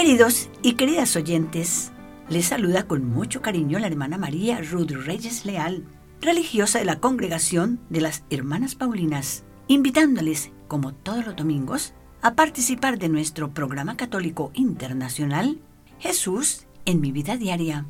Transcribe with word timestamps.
Queridos 0.00 0.48
y 0.62 0.76
queridas 0.76 1.14
oyentes, 1.14 1.92
les 2.30 2.46
saluda 2.46 2.86
con 2.86 3.04
mucho 3.04 3.42
cariño 3.42 3.78
la 3.78 3.86
hermana 3.86 4.16
María 4.16 4.62
Ruth 4.62 4.92
Reyes 4.92 5.44
Leal, 5.44 5.84
religiosa 6.22 6.78
de 6.78 6.86
la 6.86 7.00
congregación 7.00 7.80
de 7.90 8.00
las 8.00 8.24
Hermanas 8.30 8.74
Paulinas, 8.76 9.44
invitándoles, 9.68 10.52
como 10.68 10.94
todos 10.94 11.26
los 11.26 11.36
domingos, 11.36 11.92
a 12.22 12.34
participar 12.34 12.98
de 12.98 13.10
nuestro 13.10 13.52
programa 13.52 13.98
católico 13.98 14.52
internacional 14.54 15.58
Jesús 15.98 16.66
en 16.86 17.02
mi 17.02 17.12
vida 17.12 17.36
diaria. 17.36 17.84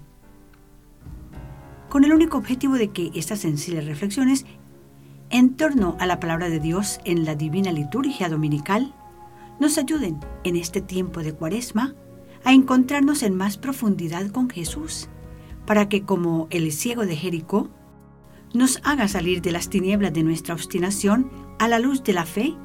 Con 1.91 2.03
el 2.03 2.13
único 2.13 2.39
objetivo 2.39 2.75
de 2.75 2.91
que 2.91 3.13
estas 3.15 3.39
sencillas 3.39 3.85
reflexiones 3.85 4.47
en 5.31 5.55
torno 5.55 5.97
a 6.01 6.07
la 6.07 6.19
palabra 6.19 6.49
de 6.49 6.59
Dios 6.59 6.99
en 7.05 7.25
la 7.25 7.37
divina 7.37 7.71
liturgia 7.71 8.29
dominical 8.29 8.97
nos 9.61 9.79
ayuden 9.79 10.19
en 10.43 10.57
este 10.57 10.81
tiempo 10.81 11.23
de 11.23 11.35
cuaresma 11.35 11.95
a 12.45 12.53
encontrarnos 12.53 13.23
en 13.23 13.37
más 13.37 13.59
profundidad 13.59 14.29
con 14.31 14.51
Jesús, 14.51 15.09
para 15.67 15.89
que 15.89 16.03
como 16.03 16.49
el 16.51 16.73
ciego 16.73 17.07
de 17.07 17.15
Jericó, 17.15 17.71
nos 18.53 18.81
haga 18.83 19.07
salir 19.07 19.43
de 19.43 19.53
las 19.53 19.69
tinieblas 19.69 20.13
de 20.13 20.25
nuestra 20.25 20.55
obstinación 20.55 21.31
a 21.59 21.69
la 21.69 21.79
luz 21.79 22.03
de 22.03 22.15
la 22.15 22.25
fe 22.25 22.57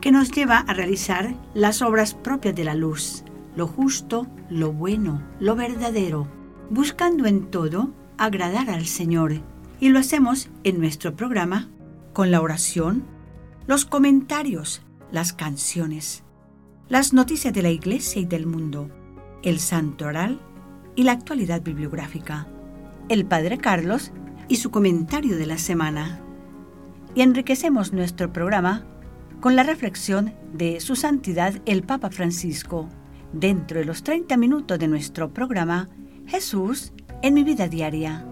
que 0.00 0.12
nos 0.12 0.30
lleva 0.30 0.58
a 0.58 0.74
realizar 0.74 1.34
las 1.54 1.82
obras 1.82 2.14
propias 2.14 2.54
de 2.54 2.64
la 2.64 2.74
luz, 2.74 3.24
lo 3.56 3.66
justo, 3.66 4.26
lo 4.50 4.72
bueno, 4.72 5.22
lo 5.40 5.56
verdadero, 5.56 6.28
buscando 6.70 7.26
en 7.26 7.50
todo 7.50 7.92
agradar 8.18 8.70
al 8.70 8.86
Señor. 8.86 9.40
Y 9.80 9.88
lo 9.88 9.98
hacemos 9.98 10.48
en 10.62 10.78
nuestro 10.78 11.16
programa 11.16 11.68
con 12.12 12.30
la 12.30 12.40
oración, 12.40 13.04
los 13.66 13.84
comentarios, 13.84 14.82
las 15.10 15.32
canciones, 15.32 16.24
las 16.88 17.12
noticias 17.12 17.54
de 17.54 17.62
la 17.62 17.70
Iglesia 17.70 18.20
y 18.20 18.26
del 18.26 18.46
mundo, 18.46 18.90
el 19.42 19.60
santo 19.60 20.06
oral 20.06 20.40
y 20.94 21.04
la 21.04 21.12
actualidad 21.12 21.62
bibliográfica, 21.62 22.46
el 23.08 23.24
Padre 23.24 23.58
Carlos 23.58 24.12
y 24.48 24.56
su 24.56 24.70
comentario 24.70 25.36
de 25.36 25.46
la 25.46 25.58
semana. 25.58 26.20
Y 27.14 27.22
enriquecemos 27.22 27.92
nuestro 27.92 28.32
programa 28.32 28.84
con 29.40 29.56
la 29.56 29.62
reflexión 29.62 30.34
de 30.52 30.80
Su 30.80 30.96
Santidad 30.96 31.54
el 31.66 31.82
Papa 31.82 32.10
Francisco, 32.10 32.88
dentro 33.32 33.78
de 33.78 33.86
los 33.86 34.02
30 34.02 34.36
minutos 34.36 34.78
de 34.78 34.88
nuestro 34.88 35.32
programa 35.32 35.88
Jesús 36.26 36.92
en 37.22 37.34
mi 37.34 37.42
vida 37.42 37.68
diaria. 37.68 38.26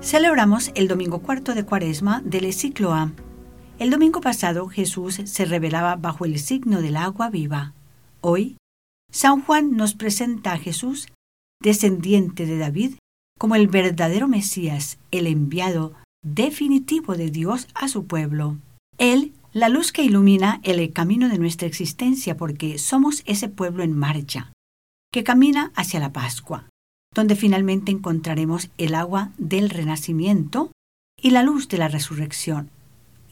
Celebramos 0.00 0.72
el 0.74 0.88
domingo 0.88 1.20
cuarto 1.22 1.54
de 1.54 1.64
Cuaresma 1.64 2.20
del 2.24 2.52
ciclo 2.52 2.92
A 2.92 3.12
el 3.82 3.90
domingo 3.90 4.20
pasado 4.20 4.68
Jesús 4.68 5.20
se 5.24 5.44
revelaba 5.44 5.96
bajo 5.96 6.24
el 6.24 6.38
signo 6.38 6.82
del 6.82 6.96
agua 6.96 7.30
viva. 7.30 7.74
Hoy, 8.20 8.56
San 9.10 9.42
Juan 9.42 9.76
nos 9.76 9.94
presenta 9.94 10.52
a 10.52 10.58
Jesús, 10.58 11.08
descendiente 11.60 12.46
de 12.46 12.58
David, 12.58 12.94
como 13.40 13.56
el 13.56 13.66
verdadero 13.66 14.28
Mesías, 14.28 14.98
el 15.10 15.26
enviado 15.26 15.94
definitivo 16.24 17.16
de 17.16 17.30
Dios 17.30 17.66
a 17.74 17.88
su 17.88 18.06
pueblo. 18.06 18.56
Él, 18.98 19.32
la 19.52 19.68
luz 19.68 19.90
que 19.90 20.04
ilumina 20.04 20.60
el 20.62 20.92
camino 20.92 21.28
de 21.28 21.38
nuestra 21.38 21.66
existencia 21.66 22.36
porque 22.36 22.78
somos 22.78 23.24
ese 23.26 23.48
pueblo 23.48 23.82
en 23.82 23.98
marcha, 23.98 24.52
que 25.12 25.24
camina 25.24 25.72
hacia 25.74 25.98
la 25.98 26.12
Pascua, 26.12 26.68
donde 27.12 27.34
finalmente 27.34 27.90
encontraremos 27.90 28.70
el 28.78 28.94
agua 28.94 29.32
del 29.38 29.70
renacimiento 29.70 30.70
y 31.20 31.30
la 31.30 31.42
luz 31.42 31.66
de 31.66 31.78
la 31.78 31.88
resurrección. 31.88 32.70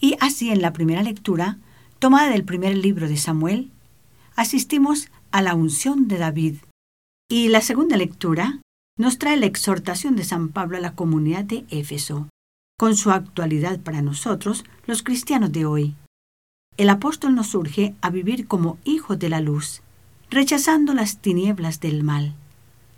Y 0.00 0.16
así 0.21 0.50
en 0.50 0.62
la 0.62 0.72
primera 0.72 1.03
lectura, 1.03 1.59
tomada 1.99 2.31
del 2.31 2.44
primer 2.44 2.77
libro 2.77 3.09
de 3.09 3.19
Samuel, 3.19 3.71
asistimos 4.34 5.09
a 5.31 5.43
la 5.43 5.55
unción 5.55 6.09
de 6.09 6.19
David. 6.19 6.56
Y 7.31 7.49
la 7.49 7.61
segunda 7.61 7.97
lectura 7.97 8.61
nos 8.99 9.19
trae 9.19 9.37
la 9.37 9.47
exhortación 9.47 10.16
de 10.16 10.25
San 10.25 10.49
Pablo 10.49 10.78
a 10.78 10.81
la 10.81 10.94
comunidad 10.94 11.44
de 11.44 11.65
Éfeso, 11.71 12.28
con 12.78 12.97
su 12.97 13.11
actualidad 13.11 13.78
para 13.81 14.03
nosotros, 14.03 14.65
los 14.87 15.03
cristianos 15.03 15.53
de 15.53 15.66
hoy. 15.66 15.94
El 16.77 16.88
apóstol 16.88 17.34
nos 17.34 17.55
urge 17.55 17.94
a 18.00 18.11
vivir 18.11 18.47
como 18.47 18.78
hijos 18.84 19.19
de 19.19 19.28
la 19.28 19.41
luz, 19.41 19.82
rechazando 20.31 20.94
las 20.94 21.19
tinieblas 21.19 21.81
del 21.81 22.03
mal. 22.03 22.34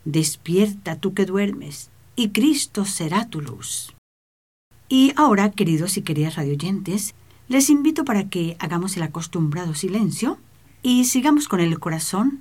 Despierta 0.04 0.96
tú 0.96 1.14
que 1.14 1.26
duermes, 1.26 1.90
y 2.14 2.28
Cristo 2.28 2.84
será 2.84 3.28
tu 3.28 3.40
luz. 3.40 3.92
Y 4.94 5.14
ahora, 5.16 5.50
queridos 5.50 5.96
y 5.96 6.02
queridas 6.02 6.36
radioyentes, 6.36 7.14
les 7.48 7.70
invito 7.70 8.04
para 8.04 8.28
que 8.28 8.58
hagamos 8.58 8.94
el 8.98 9.02
acostumbrado 9.02 9.74
silencio 9.74 10.36
y 10.82 11.06
sigamos 11.06 11.48
con 11.48 11.60
el 11.60 11.78
corazón 11.80 12.40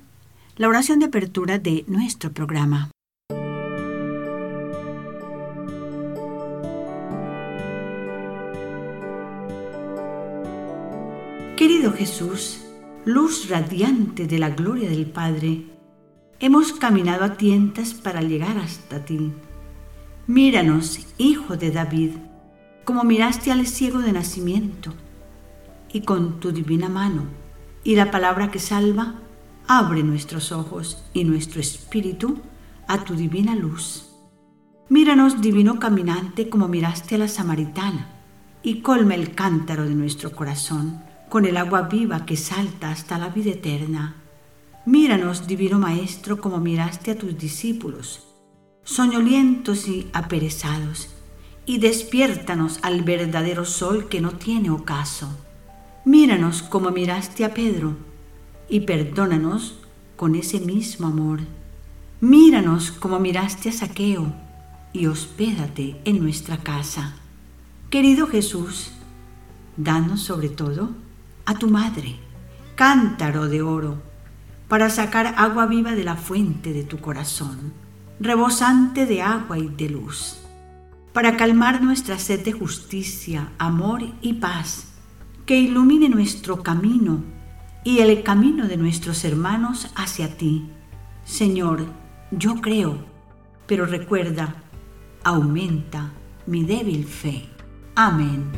la 0.56 0.68
oración 0.68 0.98
de 0.98 1.06
apertura 1.06 1.58
de 1.58 1.86
nuestro 1.88 2.30
programa. 2.32 2.90
Querido 11.56 11.94
Jesús, 11.94 12.66
luz 13.06 13.48
radiante 13.48 14.26
de 14.26 14.38
la 14.38 14.50
gloria 14.50 14.90
del 14.90 15.06
Padre, 15.06 15.62
hemos 16.38 16.74
caminado 16.74 17.24
a 17.24 17.38
tientas 17.38 17.94
para 17.94 18.20
llegar 18.20 18.58
hasta 18.58 19.02
ti. 19.06 19.32
Míranos, 20.26 21.00
Hijo 21.16 21.56
de 21.56 21.70
David, 21.70 22.10
como 22.84 23.04
miraste 23.04 23.52
al 23.52 23.66
ciego 23.66 24.00
de 24.00 24.12
nacimiento, 24.12 24.92
y 25.92 26.02
con 26.02 26.40
tu 26.40 26.52
divina 26.52 26.88
mano 26.88 27.24
y 27.84 27.96
la 27.96 28.10
palabra 28.10 28.50
que 28.50 28.58
salva, 28.58 29.14
abre 29.66 30.02
nuestros 30.02 30.52
ojos 30.52 31.04
y 31.12 31.24
nuestro 31.24 31.60
espíritu 31.60 32.38
a 32.88 33.04
tu 33.04 33.14
divina 33.14 33.54
luz. 33.54 34.08
Míranos, 34.88 35.40
divino 35.40 35.78
caminante, 35.78 36.48
como 36.48 36.68
miraste 36.68 37.14
a 37.14 37.18
la 37.18 37.28
samaritana, 37.28 38.08
y 38.62 38.80
colma 38.80 39.14
el 39.14 39.34
cántaro 39.34 39.84
de 39.84 39.94
nuestro 39.94 40.32
corazón 40.32 41.02
con 41.28 41.46
el 41.46 41.56
agua 41.56 41.82
viva 41.82 42.26
que 42.26 42.36
salta 42.36 42.90
hasta 42.90 43.18
la 43.18 43.30
vida 43.30 43.52
eterna. 43.52 44.16
Míranos, 44.84 45.46
divino 45.46 45.78
Maestro, 45.78 46.40
como 46.40 46.58
miraste 46.58 47.12
a 47.12 47.18
tus 47.18 47.38
discípulos, 47.38 48.28
soñolientos 48.84 49.88
y 49.88 50.10
aperezados, 50.12 51.08
y 51.64 51.78
despiértanos 51.78 52.78
al 52.82 53.02
verdadero 53.02 53.64
sol 53.64 54.08
que 54.08 54.20
no 54.20 54.32
tiene 54.32 54.70
ocaso. 54.70 55.28
Míranos 56.04 56.62
como 56.62 56.90
miraste 56.90 57.44
a 57.44 57.54
Pedro 57.54 57.96
y 58.68 58.80
perdónanos 58.80 59.78
con 60.16 60.34
ese 60.34 60.60
mismo 60.60 61.06
amor. 61.06 61.40
Míranos 62.20 62.90
como 62.90 63.20
miraste 63.20 63.68
a 63.68 63.72
Saqueo 63.72 64.32
y 64.92 65.06
hospédate 65.06 66.00
en 66.04 66.20
nuestra 66.20 66.58
casa. 66.58 67.14
Querido 67.90 68.26
Jesús, 68.26 68.92
danos 69.76 70.22
sobre 70.22 70.48
todo 70.48 70.90
a 71.44 71.54
tu 71.54 71.68
madre, 71.68 72.16
cántaro 72.74 73.48
de 73.48 73.62
oro, 73.62 74.02
para 74.68 74.90
sacar 74.90 75.34
agua 75.36 75.66
viva 75.66 75.92
de 75.92 76.04
la 76.04 76.16
fuente 76.16 76.72
de 76.72 76.82
tu 76.82 76.98
corazón, 76.98 77.72
rebosante 78.18 79.06
de 79.06 79.22
agua 79.22 79.58
y 79.58 79.68
de 79.68 79.90
luz 79.90 80.41
para 81.12 81.36
calmar 81.36 81.82
nuestra 81.82 82.18
sed 82.18 82.44
de 82.44 82.52
justicia, 82.52 83.52
amor 83.58 84.02
y 84.22 84.34
paz, 84.34 84.88
que 85.44 85.58
ilumine 85.58 86.08
nuestro 86.08 86.62
camino 86.62 87.22
y 87.84 87.98
el 87.98 88.22
camino 88.22 88.66
de 88.66 88.76
nuestros 88.76 89.24
hermanos 89.24 89.90
hacia 89.94 90.36
ti. 90.36 90.68
Señor, 91.24 91.86
yo 92.30 92.56
creo, 92.60 92.98
pero 93.66 93.86
recuerda, 93.86 94.54
aumenta 95.22 96.12
mi 96.46 96.64
débil 96.64 97.04
fe. 97.04 97.48
Amén. 97.94 98.50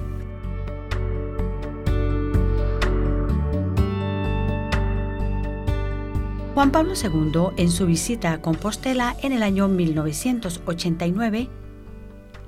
Juan 6.54 6.70
Pablo 6.70 6.92
II, 6.94 7.48
en 7.56 7.68
su 7.68 7.84
visita 7.84 8.32
a 8.32 8.40
Compostela 8.40 9.16
en 9.20 9.32
el 9.32 9.42
año 9.42 9.66
1989, 9.66 11.48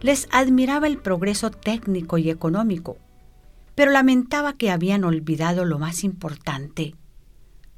les 0.01 0.29
admiraba 0.31 0.87
el 0.87 0.99
progreso 0.99 1.51
técnico 1.51 2.19
y 2.19 2.31
económico, 2.31 2.99
pero 3.75 3.91
lamentaba 3.91 4.55
que 4.55 4.71
habían 4.71 5.05
olvidado 5.05 5.65
lo 5.65 5.79
más 5.79 6.05
importante, 6.05 6.95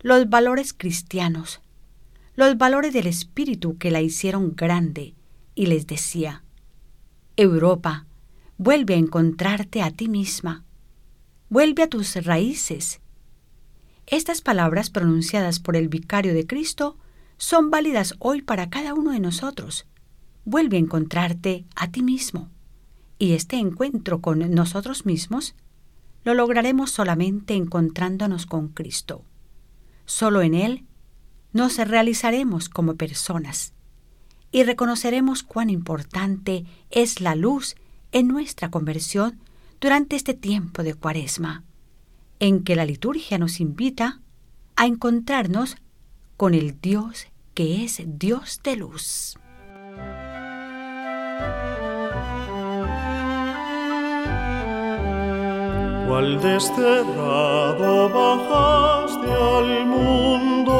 los 0.00 0.28
valores 0.28 0.72
cristianos, 0.72 1.60
los 2.34 2.56
valores 2.56 2.92
del 2.92 3.06
espíritu 3.06 3.78
que 3.78 3.90
la 3.90 4.00
hicieron 4.00 4.54
grande, 4.54 5.14
y 5.54 5.66
les 5.66 5.86
decía, 5.86 6.44
Europa, 7.36 8.06
vuelve 8.58 8.94
a 8.94 8.98
encontrarte 8.98 9.82
a 9.82 9.90
ti 9.90 10.08
misma, 10.08 10.64
vuelve 11.48 11.84
a 11.84 11.88
tus 11.88 12.14
raíces. 12.24 13.00
Estas 14.06 14.40
palabras 14.40 14.90
pronunciadas 14.90 15.60
por 15.60 15.76
el 15.76 15.88
vicario 15.88 16.32
de 16.32 16.46
Cristo 16.46 16.96
son 17.36 17.70
válidas 17.70 18.14
hoy 18.18 18.42
para 18.42 18.70
cada 18.70 18.94
uno 18.94 19.12
de 19.12 19.20
nosotros 19.20 19.86
vuelve 20.48 20.78
a 20.78 20.80
encontrarte 20.80 21.66
a 21.76 21.90
ti 21.90 22.02
mismo. 22.02 22.48
Y 23.18 23.34
este 23.34 23.56
encuentro 23.56 24.20
con 24.20 24.50
nosotros 24.54 25.04
mismos 25.04 25.54
lo 26.24 26.32
lograremos 26.32 26.90
solamente 26.90 27.54
encontrándonos 27.54 28.46
con 28.46 28.68
Cristo. 28.68 29.24
Solo 30.06 30.40
en 30.40 30.54
Él 30.54 30.86
nos 31.52 31.76
realizaremos 31.76 32.70
como 32.70 32.96
personas 32.96 33.74
y 34.50 34.62
reconoceremos 34.64 35.42
cuán 35.42 35.68
importante 35.68 36.64
es 36.90 37.20
la 37.20 37.34
luz 37.34 37.76
en 38.12 38.28
nuestra 38.28 38.70
conversión 38.70 39.38
durante 39.82 40.16
este 40.16 40.32
tiempo 40.32 40.82
de 40.82 40.94
cuaresma, 40.94 41.62
en 42.40 42.64
que 42.64 42.74
la 42.74 42.86
liturgia 42.86 43.36
nos 43.36 43.60
invita 43.60 44.20
a 44.76 44.86
encontrarnos 44.86 45.76
con 46.38 46.54
el 46.54 46.80
Dios 46.80 47.26
que 47.52 47.84
es 47.84 48.00
Dios 48.06 48.60
de 48.64 48.76
luz. 48.76 49.36
Cual 56.08 56.40
desterrado 56.40 58.08
bajaste 58.08 59.30
al 59.30 59.84
mundo 59.84 60.78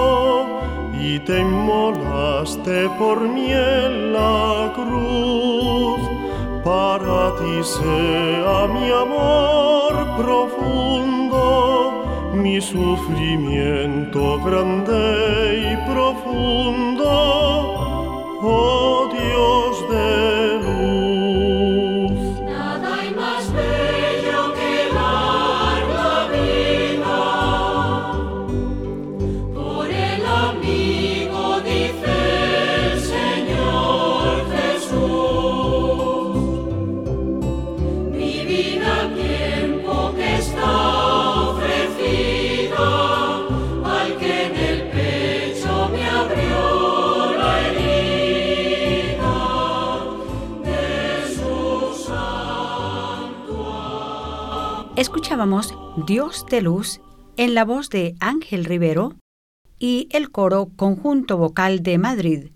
y 0.98 1.18
te 1.18 1.40
inmolaste 1.40 2.88
por 2.98 3.20
mí 3.28 3.52
en 3.52 4.14
la 4.14 4.72
cruz. 4.74 6.00
Para 6.64 7.36
ti 7.36 7.62
sea 7.62 8.66
mi 8.72 8.88
amor 8.90 9.92
profundo, 10.16 11.44
mi 12.32 12.58
sufrimiento 12.62 14.40
grande 14.46 15.02
y 15.68 15.76
profundo. 15.92 17.10
Oh 18.40 19.08
Dios 19.12 19.67
Escuchábamos 55.38 55.72
Dios 56.08 56.46
de 56.50 56.62
Luz 56.62 57.00
en 57.36 57.54
la 57.54 57.64
voz 57.64 57.90
de 57.90 58.16
Ángel 58.18 58.64
Rivero 58.64 59.14
y 59.78 60.08
el 60.10 60.32
coro 60.32 60.72
Conjunto 60.74 61.36
Vocal 61.36 61.84
de 61.84 61.96
Madrid, 61.96 62.48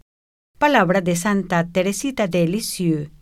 palabra 0.59 1.01
de 1.01 1.15
Santa 1.15 1.65
Teresita 1.69 2.27
de 2.27 2.49
Lisieux, 2.49 3.13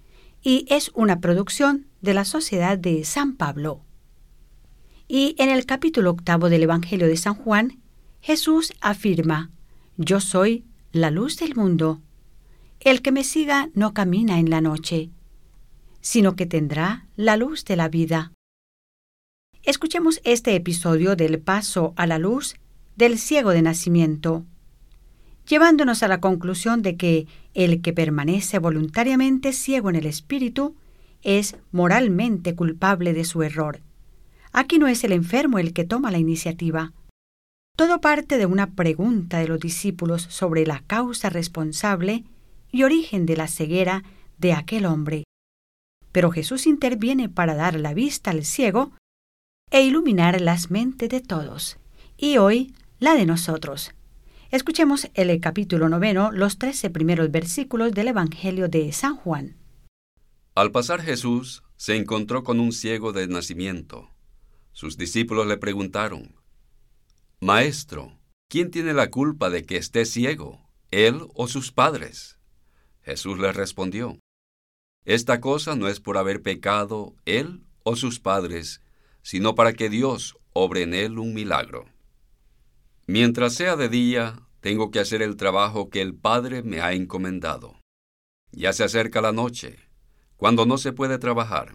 y 0.40 0.64
es 0.70 0.90
una 0.94 1.20
producción 1.20 1.88
de 2.00 2.14
la 2.14 2.24
Sociedad 2.24 2.78
de 2.78 3.04
San 3.04 3.36
Pablo. 3.36 3.84
Y 5.06 5.34
en 5.36 5.50
el 5.50 5.66
capítulo 5.66 6.12
octavo 6.12 6.48
del 6.48 6.62
Evangelio 6.62 7.06
de 7.06 7.18
San 7.18 7.34
Juan, 7.34 7.82
Jesús 8.22 8.72
afirma, 8.80 9.50
Yo 9.98 10.20
soy 10.20 10.64
la 10.90 11.10
luz 11.10 11.36
del 11.36 11.54
mundo. 11.54 12.00
El 12.80 13.02
que 13.02 13.12
me 13.12 13.24
siga 13.24 13.68
no 13.74 13.92
camina 13.92 14.38
en 14.38 14.48
la 14.48 14.62
noche, 14.62 15.10
sino 16.00 16.34
que 16.34 16.46
tendrá 16.46 17.08
la 17.14 17.36
luz 17.36 17.66
de 17.66 17.76
la 17.76 17.90
vida. 17.90 18.32
Escuchemos 19.62 20.22
este 20.24 20.54
episodio 20.54 21.16
del 21.16 21.38
paso 21.38 21.92
a 21.96 22.06
la 22.06 22.18
luz 22.18 22.54
del 22.96 23.18
ciego 23.18 23.50
de 23.50 23.60
nacimiento, 23.60 24.46
llevándonos 25.46 26.02
a 26.02 26.08
la 26.08 26.18
conclusión 26.18 26.80
de 26.80 26.96
que 26.96 27.26
el 27.52 27.82
que 27.82 27.92
permanece 27.92 28.58
voluntariamente 28.58 29.52
ciego 29.52 29.90
en 29.90 29.96
el 29.96 30.06
espíritu 30.06 30.76
es 31.22 31.56
moralmente 31.72 32.54
culpable 32.54 33.12
de 33.12 33.24
su 33.24 33.42
error. 33.42 33.80
Aquí 34.50 34.78
no 34.78 34.88
es 34.88 35.04
el 35.04 35.12
enfermo 35.12 35.58
el 35.58 35.74
que 35.74 35.84
toma 35.84 36.10
la 36.10 36.18
iniciativa. 36.18 36.94
Todo 37.76 38.00
parte 38.00 38.38
de 38.38 38.46
una 38.46 38.74
pregunta 38.74 39.40
de 39.40 39.48
los 39.48 39.60
discípulos 39.60 40.22
sobre 40.22 40.64
la 40.64 40.82
causa 40.86 41.28
responsable 41.28 42.24
y 42.72 42.84
origen 42.84 43.26
de 43.26 43.36
la 43.36 43.46
ceguera 43.46 44.04
de 44.38 44.54
aquel 44.54 44.86
hombre. 44.86 45.24
Pero 46.12 46.30
Jesús 46.30 46.66
interviene 46.66 47.28
para 47.28 47.54
dar 47.54 47.78
la 47.78 47.92
vista 47.92 48.30
al 48.30 48.44
ciego 48.44 48.92
e 49.70 49.82
iluminar 49.82 50.40
las 50.40 50.70
mentes 50.70 51.08
de 51.08 51.20
todos, 51.20 51.78
y 52.16 52.38
hoy 52.38 52.74
la 52.98 53.14
de 53.14 53.26
nosotros. 53.26 53.92
Escuchemos 54.50 55.08
el 55.14 55.40
capítulo 55.40 55.88
noveno, 55.88 56.32
los 56.32 56.58
trece 56.58 56.90
primeros 56.90 57.30
versículos 57.30 57.92
del 57.92 58.08
Evangelio 58.08 58.68
de 58.68 58.90
San 58.92 59.16
Juan. 59.16 59.56
Al 60.56 60.72
pasar 60.72 61.00
Jesús 61.00 61.62
se 61.76 61.96
encontró 61.96 62.42
con 62.42 62.58
un 62.58 62.72
ciego 62.72 63.12
de 63.12 63.28
nacimiento. 63.28 64.10
Sus 64.72 64.96
discípulos 64.96 65.46
le 65.46 65.56
preguntaron, 65.56 66.34
Maestro, 67.40 68.18
¿quién 68.48 68.70
tiene 68.70 68.92
la 68.92 69.10
culpa 69.10 69.50
de 69.50 69.64
que 69.64 69.76
esté 69.76 70.04
ciego, 70.04 70.68
él 70.90 71.28
o 71.34 71.46
sus 71.46 71.70
padres? 71.70 72.38
Jesús 73.02 73.38
les 73.38 73.54
respondió, 73.54 74.18
Esta 75.04 75.40
cosa 75.40 75.76
no 75.76 75.88
es 75.88 76.00
por 76.00 76.18
haber 76.18 76.42
pecado 76.42 77.14
él 77.24 77.62
o 77.84 77.96
sus 77.96 78.20
padres, 78.20 78.82
sino 79.22 79.54
para 79.54 79.72
que 79.72 79.88
Dios 79.88 80.38
obre 80.52 80.82
en 80.82 80.94
él 80.94 81.18
un 81.18 81.34
milagro. 81.34 81.86
Mientras 83.06 83.54
sea 83.54 83.76
de 83.76 83.88
día, 83.88 84.40
tengo 84.60 84.90
que 84.90 85.00
hacer 85.00 85.22
el 85.22 85.36
trabajo 85.36 85.90
que 85.90 86.00
el 86.00 86.14
Padre 86.14 86.62
me 86.62 86.80
ha 86.80 86.92
encomendado. 86.92 87.78
Ya 88.52 88.72
se 88.72 88.84
acerca 88.84 89.20
la 89.20 89.32
noche, 89.32 89.78
cuando 90.36 90.66
no 90.66 90.78
se 90.78 90.92
puede 90.92 91.18
trabajar, 91.18 91.74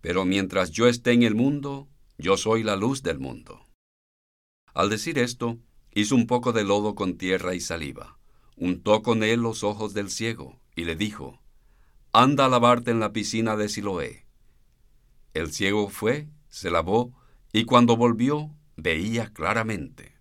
pero 0.00 0.24
mientras 0.24 0.70
yo 0.70 0.88
esté 0.88 1.12
en 1.12 1.22
el 1.22 1.34
mundo, 1.34 1.88
yo 2.18 2.36
soy 2.36 2.62
la 2.62 2.76
luz 2.76 3.02
del 3.02 3.18
mundo. 3.18 3.66
Al 4.74 4.90
decir 4.90 5.18
esto, 5.18 5.58
hizo 5.94 6.14
un 6.14 6.26
poco 6.26 6.52
de 6.52 6.64
lodo 6.64 6.94
con 6.94 7.16
tierra 7.16 7.54
y 7.54 7.60
saliva, 7.60 8.18
untó 8.56 9.02
con 9.02 9.22
él 9.22 9.40
los 9.40 9.64
ojos 9.64 9.94
del 9.94 10.10
ciego, 10.10 10.60
y 10.74 10.84
le 10.84 10.96
dijo, 10.96 11.40
Anda 12.12 12.46
a 12.46 12.48
lavarte 12.48 12.90
en 12.90 13.00
la 13.00 13.12
piscina 13.12 13.56
de 13.56 13.68
Siloé. 13.68 14.26
El 15.34 15.52
ciego 15.52 15.88
fue, 15.88 16.28
se 16.52 16.70
lavó, 16.70 17.18
y 17.52 17.64
cuando 17.64 17.96
volvió, 17.96 18.54
veía 18.76 19.32
claramente. 19.32 20.14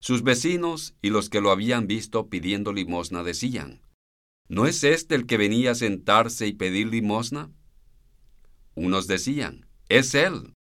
Sus 0.00 0.22
vecinos 0.22 0.94
y 1.02 1.10
los 1.10 1.28
que 1.28 1.42
lo 1.42 1.50
habían 1.50 1.86
visto 1.86 2.28
pidiendo 2.28 2.72
limosna 2.72 3.22
decían, 3.22 3.82
¿No 4.48 4.66
es 4.66 4.82
este 4.84 5.14
el 5.14 5.26
que 5.26 5.36
venía 5.36 5.72
a 5.72 5.74
sentarse 5.74 6.46
y 6.46 6.54
pedir 6.54 6.88
limosna? 6.88 7.52
Unos 8.74 9.06
decían, 9.06 9.68
es 9.90 10.14
él. 10.14 10.54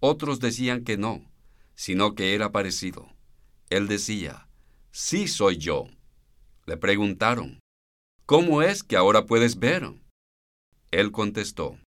Otros 0.00 0.40
decían 0.40 0.82
que 0.82 0.96
no, 0.96 1.30
sino 1.76 2.16
que 2.16 2.34
era 2.34 2.50
parecido. 2.50 3.08
Él 3.70 3.86
decía, 3.86 4.48
sí 4.90 5.28
soy 5.28 5.58
yo. 5.58 5.86
Le 6.66 6.76
preguntaron, 6.76 7.60
¿cómo 8.26 8.62
es 8.62 8.82
que 8.82 8.96
ahora 8.96 9.26
puedes 9.26 9.60
ver? 9.60 9.92
Él 10.90 11.12
contestó, 11.12 11.78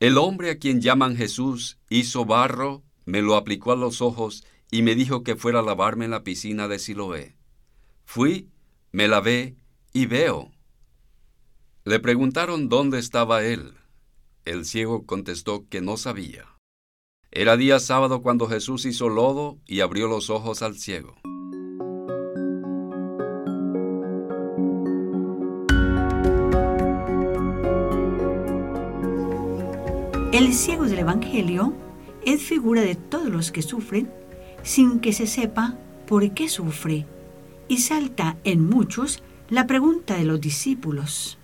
el 0.00 0.18
hombre 0.18 0.50
a 0.50 0.58
quien 0.58 0.80
llaman 0.80 1.16
Jesús 1.16 1.78
hizo 1.88 2.24
barro, 2.24 2.82
me 3.04 3.22
lo 3.22 3.36
aplicó 3.36 3.72
a 3.72 3.76
los 3.76 4.02
ojos 4.02 4.44
y 4.70 4.82
me 4.82 4.94
dijo 4.94 5.22
que 5.22 5.36
fuera 5.36 5.60
a 5.60 5.62
lavarme 5.62 6.04
en 6.06 6.10
la 6.10 6.24
piscina 6.24 6.68
de 6.68 6.78
Siloé. 6.78 7.36
Fui, 8.04 8.50
me 8.92 9.08
lavé 9.08 9.56
y 9.92 10.06
veo. 10.06 10.50
Le 11.84 12.00
preguntaron 12.00 12.68
dónde 12.68 12.98
estaba 12.98 13.44
él. 13.44 13.74
El 14.44 14.64
ciego 14.64 15.06
contestó 15.06 15.68
que 15.68 15.80
no 15.80 15.96
sabía. 15.96 16.46
Era 17.30 17.56
día 17.56 17.78
sábado 17.78 18.22
cuando 18.22 18.46
Jesús 18.46 18.84
hizo 18.86 19.08
lodo 19.08 19.58
y 19.66 19.80
abrió 19.80 20.08
los 20.08 20.30
ojos 20.30 20.62
al 20.62 20.76
ciego. 20.76 21.16
El 30.34 30.52
ciego 30.52 30.86
del 30.86 30.98
Evangelio 30.98 31.72
es 32.26 32.42
figura 32.42 32.80
de 32.80 32.96
todos 32.96 33.28
los 33.28 33.52
que 33.52 33.62
sufren 33.62 34.10
sin 34.64 34.98
que 34.98 35.12
se 35.12 35.28
sepa 35.28 35.78
por 36.08 36.28
qué 36.32 36.48
sufre, 36.48 37.06
y 37.68 37.78
salta 37.78 38.36
en 38.42 38.68
muchos 38.68 39.22
la 39.48 39.68
pregunta 39.68 40.16
de 40.16 40.24
los 40.24 40.40
discípulos. 40.40 41.38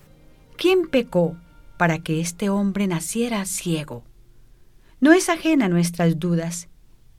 ¿Quién 0.56 0.88
pecó 0.88 1.37
para 1.78 2.00
que 2.00 2.20
este 2.20 2.50
hombre 2.50 2.88
naciera 2.88 3.44
ciego? 3.44 4.02
No 4.99 5.12
es 5.12 5.28
ajena 5.28 5.66
a 5.66 5.68
nuestras 5.68 6.18
dudas 6.18 6.66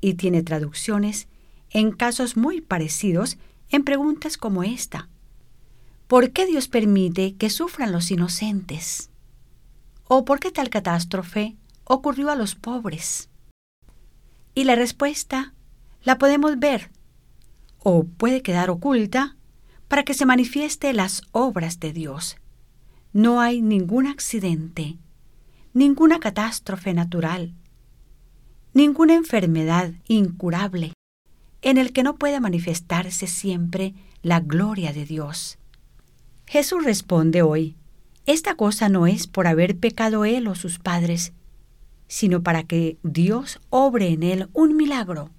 y 0.01 0.15
tiene 0.15 0.43
traducciones 0.43 1.29
en 1.69 1.93
casos 1.93 2.35
muy 2.35 2.59
parecidos 2.59 3.37
en 3.69 3.85
preguntas 3.85 4.35
como 4.35 4.63
esta. 4.63 5.07
¿Por 6.09 6.31
qué 6.31 6.45
Dios 6.45 6.67
permite 6.67 7.35
que 7.35 7.49
sufran 7.49 7.93
los 7.93 8.11
inocentes? 8.11 9.09
¿O 10.09 10.25
por 10.25 10.41
qué 10.41 10.51
tal 10.51 10.69
catástrofe 10.69 11.55
ocurrió 11.93 12.29
a 12.29 12.35
los 12.35 12.55
pobres? 12.55 13.29
Y 14.55 14.63
la 14.63 14.75
respuesta 14.75 15.53
la 16.03 16.17
podemos 16.17 16.57
ver 16.57 16.89
o 17.79 18.05
puede 18.05 18.41
quedar 18.41 18.69
oculta 18.69 19.35
para 19.87 20.03
que 20.03 20.13
se 20.13 20.25
manifieste 20.25 20.93
las 20.93 21.23
obras 21.31 21.79
de 21.79 21.91
Dios. 21.91 22.37
No 23.11 23.41
hay 23.41 23.61
ningún 23.61 24.07
accidente, 24.07 24.99
ninguna 25.73 26.19
catástrofe 26.19 26.93
natural, 26.93 27.53
ninguna 28.73 29.15
enfermedad 29.15 29.91
incurable 30.07 30.93
en 31.61 31.77
el 31.77 31.91
que 31.91 32.03
no 32.03 32.15
pueda 32.15 32.39
manifestarse 32.39 33.27
siempre 33.27 33.93
la 34.21 34.39
gloria 34.39 34.93
de 34.93 35.05
Dios. 35.05 35.57
Jesús 36.47 36.85
responde 36.85 37.41
hoy, 37.41 37.75
esta 38.25 38.55
cosa 38.55 38.87
no 38.87 39.07
es 39.07 39.27
por 39.27 39.47
haber 39.47 39.77
pecado 39.77 40.23
él 40.23 40.47
o 40.47 40.55
sus 40.55 40.79
padres, 40.79 41.33
sino 42.11 42.43
para 42.43 42.63
que 42.63 42.97
Dios 43.03 43.61
obre 43.69 44.09
en 44.09 44.23
él 44.23 44.49
un 44.51 44.75
milagro. 44.75 45.29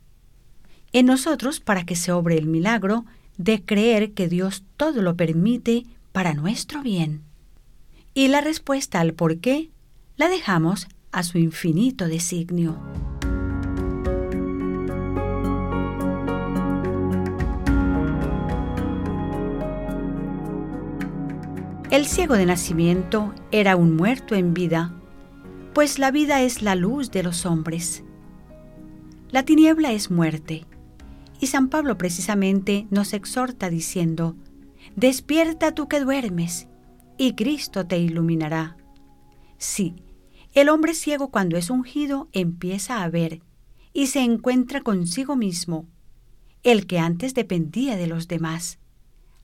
En 0.95 1.05
nosotros 1.05 1.61
para 1.61 1.85
que 1.85 1.97
se 1.97 2.12
obre 2.12 2.38
el 2.38 2.47
milagro 2.47 3.05
de 3.37 3.62
creer 3.62 4.12
que 4.12 4.26
Dios 4.26 4.64
todo 4.79 5.02
lo 5.02 5.14
permite 5.14 5.85
para 6.12 6.33
nuestro 6.33 6.83
bien. 6.83 7.25
Y 8.14 8.29
la 8.29 8.41
respuesta 8.41 9.00
al 9.00 9.12
por 9.12 9.38
qué 9.38 9.69
la 10.17 10.31
dejamos 10.31 10.88
a 11.11 11.25
su 11.25 11.37
infinito 11.37 12.09
designio. 12.09 12.81
El 21.91 22.07
ciego 22.07 22.37
de 22.38 22.47
nacimiento 22.47 23.35
era 23.50 23.76
un 23.76 23.95
muerto 23.95 24.35
en 24.35 24.55
vida, 24.55 24.95
pues 25.75 25.99
la 25.99 26.11
vida 26.11 26.43
es 26.43 26.62
la 26.62 26.75
luz 26.75 27.11
de 27.11 27.23
los 27.23 27.47
hombres. 27.47 28.05
La 29.31 29.45
tiniebla 29.45 29.93
es 29.93 30.11
muerte, 30.11 30.67
y 31.41 31.47
San 31.47 31.69
Pablo 31.69 31.97
precisamente 31.97 32.87
nos 32.91 33.12
exhorta 33.14 33.71
diciendo, 33.71 34.37
Despierta 34.97 35.73
tú 35.73 35.88
que 35.88 36.00
duermes, 36.00 36.69
y 37.17 37.35
Cristo 37.35 37.87
te 37.87 37.99
iluminará. 37.99 38.76
Sí, 39.57 39.95
el 40.52 40.69
hombre 40.69 40.93
ciego 40.93 41.29
cuando 41.29 41.57
es 41.57 41.71
ungido 41.71 42.29
empieza 42.33 43.02
a 43.02 43.09
ver 43.09 43.41
y 43.95 44.09
se 44.09 44.21
encuentra 44.21 44.83
consigo 44.83 45.37
mismo. 45.37 45.87
El 46.62 46.87
que 46.87 46.99
antes 46.99 47.35
dependía 47.35 47.97
de 47.97 48.07
los 48.07 48.29
demás, 48.29 48.79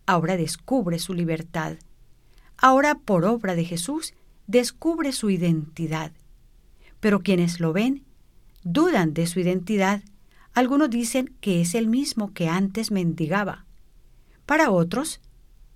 ahora 0.07 0.37
descubre 0.37 0.99
su 0.99 1.15
libertad 1.15 1.79
ahora 2.59 2.97
por 2.97 3.25
obra 3.25 3.55
de 3.55 3.65
Jesús 3.65 4.13
descubre 4.49 5.13
su 5.13 5.31
identidad. 5.31 6.11
Pero 6.99 7.21
quienes 7.23 7.61
lo 7.61 7.73
ven 7.73 8.05
dudan 8.65 9.15
de 9.15 9.27
su 9.27 9.41
identidad. 9.41 10.03
Algunos 10.53 10.91
dicen 10.91 11.35
que 11.41 11.61
es 11.61 11.75
el 11.75 11.87
mismo 11.87 12.33
que 12.33 12.49
antes 12.49 12.91
mendigaba. 12.91 13.65
Para 14.47 14.71
otros, 14.71 15.21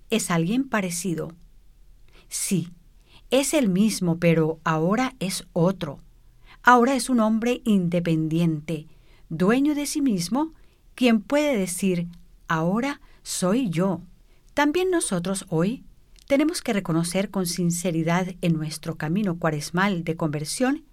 es 0.09 0.29
alguien 0.29 0.67
parecido. 0.67 1.33
Sí, 2.27 2.69
es 3.29 3.53
el 3.53 3.69
mismo, 3.69 4.19
pero 4.19 4.59
ahora 4.63 5.15
es 5.19 5.47
otro. 5.53 5.99
Ahora 6.61 6.95
es 6.95 7.09
un 7.09 7.19
hombre 7.19 7.61
independiente, 7.65 8.87
dueño 9.29 9.75
de 9.75 9.85
sí 9.85 10.01
mismo, 10.01 10.53
quien 10.95 11.21
puede 11.21 11.57
decir, 11.57 12.07
ahora 12.47 13.01
soy 13.23 13.69
yo. 13.69 14.01
También 14.53 14.91
nosotros 14.91 15.45
hoy 15.49 15.83
tenemos 16.33 16.63
que 16.63 16.73
reconocer 16.73 17.29
con 17.29 17.45
sinceridad 17.45 18.25
en 18.41 18.53
nuestro 18.53 18.95
camino 18.95 19.37
cuaresmal 19.37 20.03
de 20.03 20.15
conversión 20.15 20.83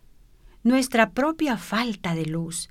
nuestra 0.64 1.12
propia 1.12 1.56
falta 1.56 2.14
de 2.14 2.26
luz. 2.26 2.68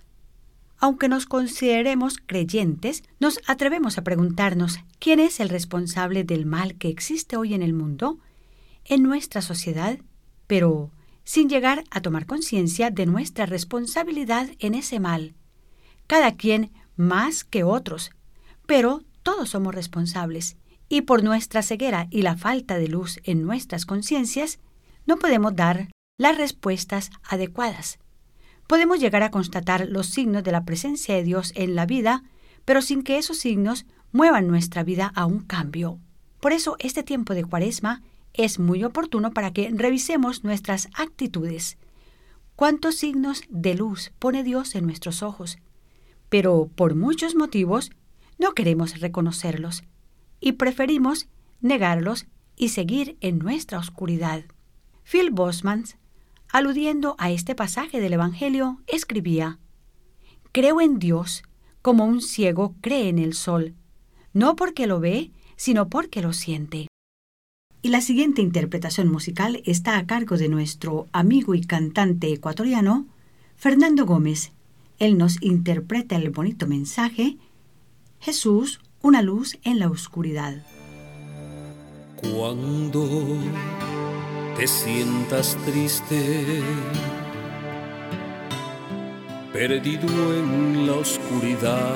Aunque 0.77 1.09
nos 1.09 1.25
consideremos 1.25 2.17
creyentes, 2.23 3.01
nos 3.19 3.39
atrevemos 3.47 3.97
a 3.97 4.03
preguntarnos 4.03 4.77
quién 4.99 5.19
es 5.19 5.39
el 5.39 5.49
responsable 5.49 6.23
del 6.23 6.45
mal 6.45 6.75
que 6.75 6.89
existe 6.89 7.38
hoy 7.38 7.55
en 7.55 7.63
el 7.63 7.73
mundo, 7.73 8.19
en 8.85 9.01
nuestra 9.01 9.41
sociedad, 9.41 9.97
pero 10.45 10.91
sin 11.23 11.49
llegar 11.49 11.85
a 11.89 12.01
tomar 12.01 12.27
conciencia 12.27 12.91
de 12.91 13.07
nuestra 13.07 13.47
responsabilidad 13.47 14.47
en 14.59 14.75
ese 14.75 14.99
mal. 14.99 15.33
Cada 16.05 16.35
quien 16.35 16.69
más 16.95 17.43
que 17.43 17.63
otros, 17.63 18.11
pero 18.67 19.01
todos 19.23 19.49
somos 19.49 19.73
responsables 19.73 20.55
y 20.89 21.01
por 21.01 21.24
nuestra 21.24 21.62
ceguera 21.62 22.08
y 22.10 22.24
la 22.24 22.36
falta 22.36 22.77
de 22.77 22.88
luz 22.88 23.19
en 23.24 23.43
nuestras 23.43 23.86
conciencias, 23.86 24.60
no 25.05 25.17
podemos 25.17 25.55
dar 25.55 25.89
las 26.17 26.38
respuestas 26.38 27.12
adecuadas. 27.24 28.00
Podemos 28.67 29.00
llegar 29.00 29.24
a 29.24 29.31
constatar 29.31 29.88
los 29.88 30.08
signos 30.08 30.43
de 30.43 30.51
la 30.51 30.65
presencia 30.65 31.15
de 31.15 31.24
Dios 31.24 31.53
en 31.55 31.75
la 31.75 31.86
vida, 31.86 32.24
pero 32.65 32.81
sin 32.81 33.03
que 33.03 33.17
esos 33.17 33.38
signos 33.38 33.86
muevan 34.12 34.48
nuestra 34.48 34.84
vida 34.84 35.12
a 35.15 35.25
un 35.25 35.39
cambio. 35.39 36.00
Por 36.39 36.53
eso 36.53 36.75
este 36.79 37.03
tiempo 37.03 37.34
de 37.34 37.46
cuaresma 37.46 38.01
es 38.34 38.60
muy 38.60 38.84
oportuno 38.84 39.31
para 39.31 39.53
que 39.53 39.72
revisemos 39.74 40.43
nuestras 40.43 40.89
actitudes. 40.93 41.77
¿Cuántos 42.55 42.96
signos 42.96 43.43
de 43.50 43.75
luz 43.75 44.12
pone 44.19 44.43
Dios 44.43 44.75
en 44.75 44.86
nuestros 44.86 45.24
ojos? 45.24 45.58
Pero 46.29 46.69
por 46.75 46.96
muchos 46.96 47.36
motivos 47.36 47.91
no 48.38 48.53
queremos 48.53 49.00
reconocerlos 49.00 49.84
y 50.39 50.53
preferimos 50.53 51.27
negarlos 51.62 52.27
y 52.55 52.69
seguir 52.69 53.17
en 53.22 53.39
nuestra 53.39 53.79
oscuridad. 53.79 54.43
Phil 55.03 55.31
Bosmans, 55.31 55.98
aludiendo 56.50 57.15
a 57.17 57.31
este 57.31 57.55
pasaje 57.55 58.00
del 58.00 58.13
Evangelio, 58.13 58.81
escribía, 58.88 59.60
Creo 60.51 60.81
en 60.81 61.00
Dios 61.00 61.43
como 61.81 62.05
un 62.05 62.22
ciego 62.22 62.75
cree 62.81 63.10
en 63.10 63.19
el 63.19 63.34
sol, 63.34 63.75
no 64.34 64.55
porque 64.55 64.88
lo 64.88 65.00
ve, 65.00 65.31
sino 65.55 65.89
porque 65.89 66.22
lo 66.22 66.34
siente. 66.34 66.88
Y 67.81 67.89
la 67.89 68.01
siguiente 68.01 68.41
interpretación 68.41 69.08
musical 69.10 69.62
está 69.65 69.98
a 69.98 70.05
cargo 70.05 70.38
de 70.38 70.50
nuestro 70.50 71.08
amigo 71.13 71.55
y 71.55 71.62
cantante 71.62 72.31
ecuatoriano, 72.31 73.08
Fernando 73.55 74.05
Gómez. 74.05 74.51
Él 74.98 75.17
nos 75.17 75.41
interpreta 75.41 76.17
el 76.17 76.29
bonito 76.29 76.67
mensaje, 76.67 77.38
Jesús, 78.19 78.81
una 79.01 79.21
luz 79.21 79.57
en 79.63 79.79
la 79.79 79.89
oscuridad. 79.89 80.55
Cuando 82.17 83.07
te 84.57 84.67
sientas 84.67 85.57
triste, 85.65 86.61
perdido 89.53 90.07
en 90.35 90.85
la 90.85 90.93
oscuridad, 90.93 91.95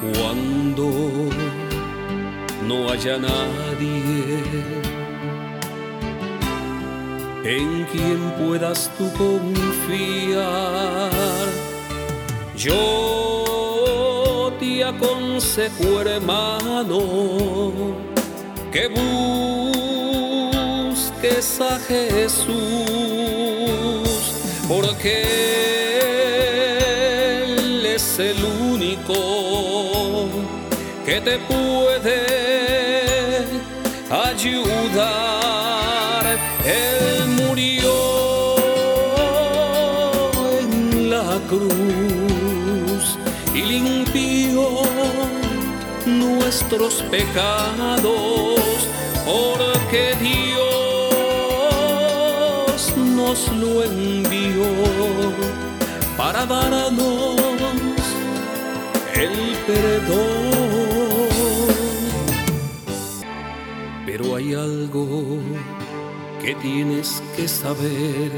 cuando 0.00 0.90
no 2.66 2.90
haya 2.90 3.18
nadie 3.18 4.42
en 7.44 7.84
quien 7.92 8.18
puedas 8.38 8.90
tú 8.98 9.12
confiar, 9.12 10.42
yo 12.56 13.33
aconsejo, 14.84 16.00
hermano, 16.00 16.98
que 18.72 18.88
busques 20.88 21.60
a 21.60 21.78
Jesús, 21.80 22.46
porque 24.68 25.14
Él 27.44 27.86
es 27.86 28.18
el 28.18 28.44
único 28.44 29.14
que 31.04 31.20
te 31.20 31.38
puede 31.38 32.26
ayudar. 34.10 35.33
Nuestros 46.76 47.02
pecados, 47.10 48.60
porque 49.24 50.14
Dios 50.20 50.62
nos 52.96 53.52
lo 53.52 53.84
envió 53.84 54.64
para 56.16 56.46
darnos 56.46 57.36
el 59.14 59.56
perdón. 59.66 60.54
Pero 64.06 64.36
hay 64.36 64.54
algo 64.54 65.06
que 66.40 66.54
tienes 66.56 67.22
que 67.36 67.46
saber 67.48 68.30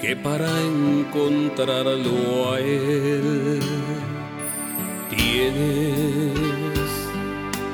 que 0.00 0.16
para 0.16 0.48
encontrarlo 0.60 2.52
a 2.52 2.60
Él 2.60 3.73
tienes 5.50 6.90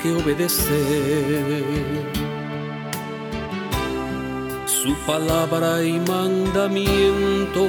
que 0.03 0.13
obedecer 0.13 1.65
su 4.67 4.95
palabra 5.07 5.83
y 5.85 6.01
mandamientos. 6.01 7.63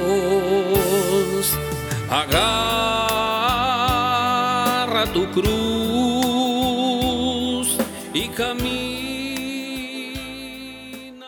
Agarra 2.10 2.32
tu 5.12 5.30
cruz 5.30 5.48
y 8.12 8.28
camina. 8.28 8.62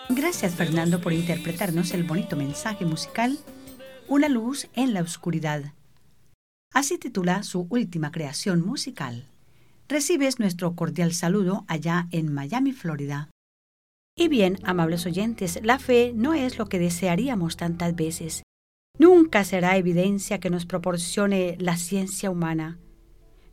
Gracias 0.09 0.54
Fernando 0.54 1.00
por 1.00 1.12
interpretarnos 1.12 1.93
el 1.93 2.04
bonito 2.04 2.37
mensaje 2.37 2.85
musical 2.85 3.38
Una 4.09 4.28
luz 4.28 4.69
en 4.75 4.93
la 4.95 5.00
oscuridad. 5.00 5.73
Así 6.75 6.99
titula 6.99 7.45
su 7.45 7.69
última 7.71 8.11
creación 8.11 8.66
musical. 8.66 9.28
Recibes 9.88 10.40
nuestro 10.40 10.75
cordial 10.75 11.14
saludo 11.14 11.64
allá 11.69 12.09
en 12.11 12.35
Miami, 12.35 12.73
Florida. 12.73 13.31
Y 14.16 14.26
bien, 14.26 14.59
amables 14.64 15.07
oyentes, 15.07 15.61
la 15.62 15.78
fe 15.78 16.12
no 16.16 16.35
es 16.35 16.59
lo 16.59 16.66
que 16.66 16.81
desearíamos 16.81 17.57
tantas 17.57 17.95
veces. 17.95 18.43
Nunca 18.99 19.45
será 19.45 19.76
evidencia 19.76 20.40
que 20.40 20.50
nos 20.50 20.66
proporcione 20.66 21.57
la 21.61 21.76
ciencia 21.76 22.28
humana. 22.28 22.78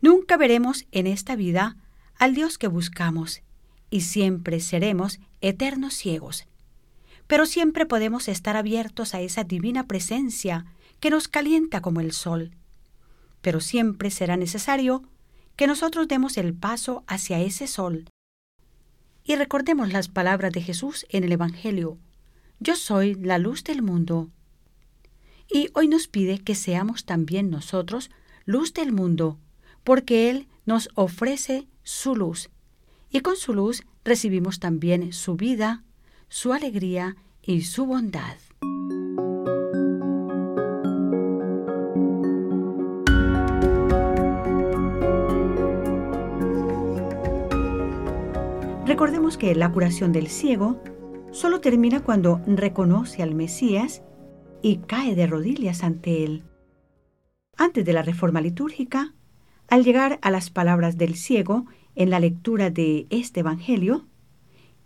Nunca 0.01 0.36
veremos 0.36 0.88
en 0.92 1.06
esta 1.06 1.36
vida 1.36 1.78
al 2.18 2.34
Dios 2.34 2.58
que 2.58 2.68
buscamos 2.68 3.44
y 3.92 4.01
siempre 4.01 4.60
seremos 4.60 5.20
eternos 5.42 5.94
ciegos. 5.94 6.48
Pero 7.28 7.46
siempre 7.46 7.86
podemos 7.86 8.28
estar 8.28 8.58
abiertos 8.58 9.13
a 9.13 9.22
esa 9.22 9.44
divina 9.44 9.86
presencia 9.86 10.66
que 11.00 11.12
nos 11.12 11.28
calienta 11.28 11.82
como 11.82 12.00
el 12.00 12.13
sol. 12.13 12.56
Pero 13.42 13.60
siempre 13.60 14.12
será 14.12 14.38
necesario 14.38 15.04
que 15.56 15.68
nosotros 15.68 16.08
demos 16.08 16.38
el 16.38 16.54
paso 16.54 17.04
hacia 17.08 17.40
ese 17.40 17.68
sol 17.68 18.06
y 19.24 19.36
recordemos 19.36 19.92
las 19.92 20.08
palabras 20.08 20.52
de 20.52 20.62
Jesús 20.62 21.06
en 21.10 21.24
el 21.24 21.32
Evangelio. 21.32 21.98
Yo 22.60 22.76
soy 22.76 23.16
la 23.16 23.38
luz 23.38 23.64
del 23.64 23.82
mundo. 23.82 24.30
Y 25.50 25.70
hoy 25.74 25.88
nos 25.88 26.08
pide 26.08 26.40
que 26.40 26.56
seamos 26.56 27.06
también 27.06 27.50
nosotros 27.50 28.10
luz 28.46 28.74
del 28.74 28.92
mundo, 28.92 29.40
porque 29.84 30.30
Él 30.30 30.48
nos 30.66 30.90
ofrece 30.96 31.68
su 31.84 32.16
luz. 32.16 32.50
Y 33.10 33.20
con 33.22 33.36
su 33.36 33.54
luz 33.54 33.84
recibimos 34.04 34.60
también 34.60 35.14
su 35.14 35.36
vida, 35.36 35.84
su 36.30 36.54
alegría 36.54 37.16
y 37.42 37.64
su 37.64 37.86
bondad. 37.86 38.38
Recordemos 48.92 49.38
que 49.38 49.56
la 49.56 49.72
curación 49.72 50.12
del 50.12 50.28
ciego 50.28 50.84
solo 51.32 51.62
termina 51.62 52.04
cuando 52.04 52.42
reconoce 52.46 53.24
al 53.24 53.34
Mesías 53.34 54.04
y 54.62 54.80
cae 54.80 55.16
de 55.16 55.28
rodillas 55.28 55.86
ante 55.86 56.26
él. 56.26 56.44
Antes 57.56 57.86
de 57.86 57.94
la 57.94 58.02
reforma 58.02 58.42
litúrgica, 58.42 59.14
al 59.70 59.86
llegar 59.86 60.20
a 60.22 60.30
las 60.30 60.50
palabras 60.50 60.98
del 60.98 61.16
ciego 61.16 61.68
en 61.96 62.10
la 62.10 62.20
lectura 62.20 62.70
de 62.70 63.08
este 63.12 63.40
Evangelio, 63.40 64.08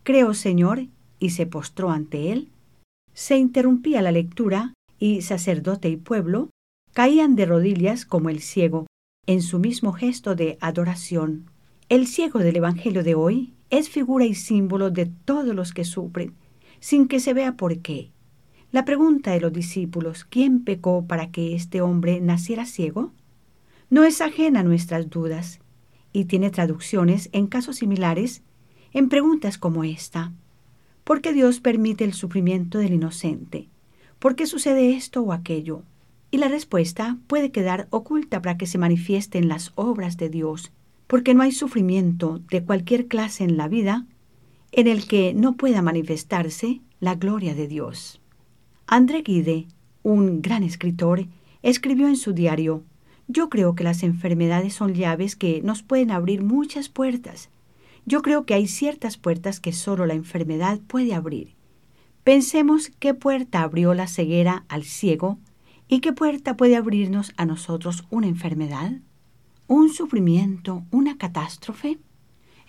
Creo 0.04 0.36
Señor, 0.36 0.86
y 1.18 1.32
se 1.32 1.48
postró 1.48 1.90
ante 1.90 2.32
él, 2.32 2.52
se 3.16 3.40
interrumpía 3.40 4.04
la 4.04 4.12
lectura 4.12 4.76
y 5.00 5.24
sacerdote 5.24 5.89
y 5.89 5.98
pueblo 5.98 6.52
caían 6.94 7.36
de 7.36 7.48
rodillas 7.48 8.06
como 8.06 8.30
el 8.30 8.41
ciego, 8.41 8.86
en 9.26 9.41
su 9.41 9.58
mismo 9.58 9.94
gesto 9.94 10.36
de 10.36 10.60
adoración. 10.62 11.50
El 11.89 12.06
ciego 12.06 12.38
del 12.38 12.58
Evangelio 12.58 13.04
de 13.04 13.15
hoy 13.15 13.55
es 13.69 13.89
figura 13.89 14.25
y 14.25 14.36
símbolo 14.36 14.91
de 14.91 15.06
todos 15.06 15.56
los 15.56 15.73
que 15.73 15.84
sufren, 15.84 16.34
sin 16.80 17.08
que 17.08 17.19
se 17.19 17.34
vea 17.34 17.58
por 17.58 17.80
qué. 17.80 18.12
La 18.71 18.86
pregunta 18.86 19.32
de 19.32 19.39
los 19.39 19.54
discípulos, 19.54 20.25
¿quién 20.25 20.63
pecó 20.63 21.06
para 21.06 21.32
que 21.32 21.56
este 21.56 21.82
hombre 21.82 22.19
naciera 22.21 22.65
ciego? 22.65 23.13
No 23.89 24.04
es 24.04 24.21
ajena 24.21 24.62
a 24.62 24.63
nuestras 24.63 25.10
dudas 25.10 25.60
y 26.12 26.25
tiene 26.25 26.49
traducciones 26.49 27.30
en 27.32 27.47
casos 27.47 27.78
similares 27.78 28.41
en 28.93 29.10
preguntas 29.10 29.58
como 29.58 29.84
esta. 29.84 30.34
¿Por 31.04 31.21
qué 31.21 31.34
Dios 31.34 31.60
permite 31.60 32.04
el 32.04 32.13
sufrimiento 32.13 32.80
del 32.80 32.93
inocente? 32.93 33.69
¿Por 34.19 34.36
qué 34.36 34.47
sucede 34.47 34.95
esto 34.95 35.21
o 35.21 35.34
aquello? 35.34 35.84
Y 36.32 36.38
la 36.38 36.47
respuesta 36.47 37.17
puede 37.28 37.51
quedar 37.51 37.88
oculta 37.91 38.41
para 38.41 38.58
que 38.58 38.67
se 38.67 38.78
manifiesten 38.78 39.47
las 39.47 39.71
obras 39.75 40.17
de 40.17 40.30
Dios 40.30 40.71
porque 41.08 41.34
no 41.34 41.44
hay 41.44 41.52
sufrimiento 41.52 42.41
de 42.50 42.63
cualquier 42.63 43.08
clase 43.08 43.44
en 43.44 43.58
la 43.58 43.68
vida 43.68 44.06
en 44.72 44.88
el 44.88 45.08
que 45.08 45.34
no 45.34 45.54
pueda 45.54 45.82
manifestarse 45.82 46.82
la 47.00 47.15
gloria 47.15 47.56
de 47.56 47.68
Dios. 47.68 48.20
André 48.88 49.22
Guide, 49.22 49.68
un 50.04 50.41
gran 50.41 50.63
escritor, 50.63 51.28
escribió 51.62 52.08
en 52.08 52.18
su 52.18 52.34
diario, 52.34 52.84
Yo 53.28 53.50
creo 53.50 53.74
que 53.74 53.84
las 53.84 54.04
enfermedades 54.04 54.74
son 54.74 54.94
llaves 54.94 55.36
que 55.36 55.62
nos 55.62 55.82
pueden 55.82 56.12
abrir 56.12 56.44
muchas 56.44 56.89
puertas. 56.89 57.50
Yo 58.06 58.22
creo 58.22 58.46
que 58.46 58.54
hay 58.54 58.68
ciertas 58.68 59.18
puertas 59.18 59.60
que 59.60 59.72
solo 59.72 60.06
la 60.06 60.13
enfermedad 60.13 60.80
puede 60.88 61.15
abrir. 61.15 61.56
Pensemos 62.24 62.91
qué 63.00 63.13
puerta 63.13 63.62
abrió 63.62 63.94
la 63.94 64.08
ceguera 64.08 64.65
al 64.68 64.84
ciego 64.84 65.39
y 65.88 66.02
qué 66.02 66.13
puerta 66.13 66.58
puede 66.58 66.76
abrirnos 66.76 67.34
a 67.38 67.46
nosotros 67.46 68.06
una 68.10 68.28
enfermedad 68.28 68.91
un 69.67 69.91
sufrimiento, 69.91 70.84
una 70.91 71.17
catástrofe? 71.17 71.99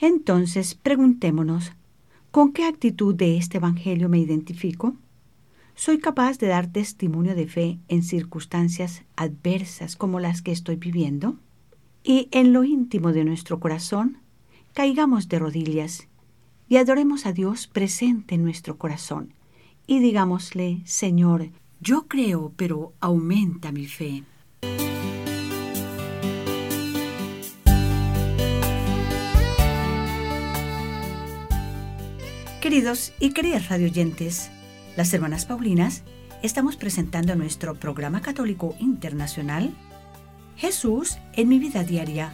Entonces 0.00 0.74
preguntémonos, 0.74 1.72
¿con 2.30 2.52
qué 2.52 2.64
actitud 2.64 3.14
de 3.14 3.36
este 3.36 3.58
Evangelio 3.58 4.08
me 4.08 4.18
identifico? 4.18 4.96
¿Soy 5.74 5.98
capaz 5.98 6.38
de 6.38 6.46
dar 6.46 6.66
testimonio 6.72 7.34
de 7.34 7.46
fe 7.46 7.78
en 7.88 8.02
circunstancias 8.02 9.04
adversas 9.16 9.96
como 9.96 10.20
las 10.20 10.42
que 10.42 10.52
estoy 10.52 10.76
viviendo? 10.76 11.36
Y 12.02 12.28
en 12.30 12.52
lo 12.52 12.64
íntimo 12.64 13.12
de 13.12 13.24
nuestro 13.24 13.60
corazón, 13.60 14.18
caigamos 14.72 15.28
de 15.28 15.38
rodillas 15.38 16.08
y 16.68 16.76
adoremos 16.76 17.26
a 17.26 17.32
Dios 17.32 17.66
presente 17.66 18.34
en 18.34 18.44
nuestro 18.44 18.78
corazón 18.78 19.34
y 19.86 20.00
digámosle, 20.00 20.82
Señor, 20.84 21.50
yo 21.80 22.06
creo, 22.08 22.52
pero 22.56 22.92
aumenta 23.00 23.70
mi 23.70 23.86
fe. 23.86 24.24
Queridos 32.66 33.12
y 33.20 33.30
queridas 33.30 33.68
radioyentes, 33.68 34.50
las 34.96 35.14
hermanas 35.14 35.46
Paulinas 35.46 36.02
estamos 36.42 36.74
presentando 36.74 37.36
nuestro 37.36 37.76
programa 37.76 38.22
católico 38.22 38.74
internacional 38.80 39.72
Jesús 40.56 41.18
en 41.34 41.48
mi 41.48 41.60
vida 41.60 41.84
diaria, 41.84 42.32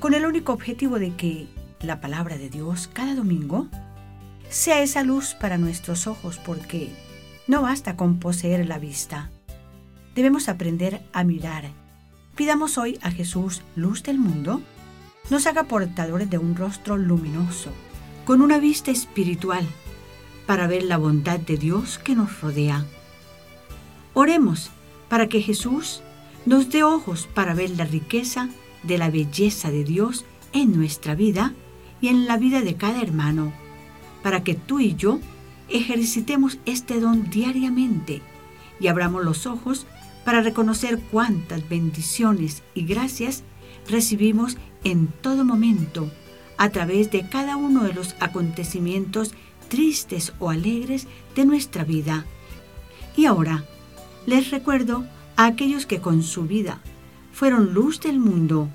con 0.00 0.14
el 0.14 0.24
único 0.24 0.54
objetivo 0.54 0.98
de 0.98 1.14
que 1.16 1.48
la 1.82 2.00
palabra 2.00 2.38
de 2.38 2.48
Dios 2.48 2.88
cada 2.90 3.14
domingo 3.14 3.68
sea 4.48 4.80
esa 4.80 5.02
luz 5.02 5.34
para 5.34 5.58
nuestros 5.58 6.06
ojos, 6.06 6.38
porque 6.38 6.88
no 7.46 7.60
basta 7.60 7.94
con 7.94 8.20
poseer 8.20 8.66
la 8.66 8.78
vista. 8.78 9.30
Debemos 10.14 10.48
aprender 10.48 11.02
a 11.12 11.24
mirar. 11.24 11.64
Pidamos 12.36 12.78
hoy 12.78 12.98
a 13.02 13.10
Jesús, 13.10 13.60
luz 13.76 14.02
del 14.02 14.16
mundo, 14.16 14.62
nos 15.28 15.46
haga 15.46 15.64
portadores 15.64 16.30
de 16.30 16.38
un 16.38 16.56
rostro 16.56 16.96
luminoso 16.96 17.70
con 18.24 18.40
una 18.40 18.58
vista 18.58 18.90
espiritual 18.90 19.66
para 20.46 20.66
ver 20.66 20.82
la 20.84 20.96
bondad 20.96 21.40
de 21.40 21.56
Dios 21.56 21.98
que 21.98 22.14
nos 22.14 22.40
rodea. 22.40 22.84
Oremos 24.14 24.70
para 25.08 25.28
que 25.28 25.40
Jesús 25.40 26.02
nos 26.46 26.70
dé 26.70 26.82
ojos 26.84 27.28
para 27.32 27.54
ver 27.54 27.70
la 27.70 27.84
riqueza 27.84 28.48
de 28.82 28.98
la 28.98 29.10
belleza 29.10 29.70
de 29.70 29.84
Dios 29.84 30.24
en 30.52 30.76
nuestra 30.76 31.14
vida 31.14 31.54
y 32.00 32.08
en 32.08 32.26
la 32.26 32.36
vida 32.36 32.62
de 32.62 32.74
cada 32.74 33.00
hermano, 33.00 33.52
para 34.22 34.42
que 34.42 34.54
tú 34.54 34.80
y 34.80 34.94
yo 34.94 35.20
ejercitemos 35.68 36.58
este 36.66 37.00
don 37.00 37.30
diariamente 37.30 38.22
y 38.80 38.88
abramos 38.88 39.24
los 39.24 39.46
ojos 39.46 39.86
para 40.24 40.42
reconocer 40.42 41.00
cuántas 41.10 41.68
bendiciones 41.68 42.62
y 42.74 42.84
gracias 42.84 43.44
recibimos 43.88 44.56
en 44.84 45.06
todo 45.06 45.44
momento 45.44 46.10
a 46.62 46.70
través 46.70 47.10
de 47.10 47.28
cada 47.28 47.56
uno 47.56 47.82
de 47.82 47.92
los 47.92 48.14
acontecimientos 48.20 49.32
tristes 49.66 50.32
o 50.38 50.48
alegres 50.48 51.08
de 51.34 51.44
nuestra 51.44 51.82
vida. 51.82 52.24
Y 53.16 53.26
ahora, 53.26 53.64
les 54.26 54.52
recuerdo 54.52 55.04
a 55.34 55.46
aquellos 55.46 55.86
que 55.86 56.00
con 56.00 56.22
su 56.22 56.44
vida 56.44 56.78
fueron 57.32 57.74
luz 57.74 58.00
del 58.00 58.20
mundo, 58.20 58.68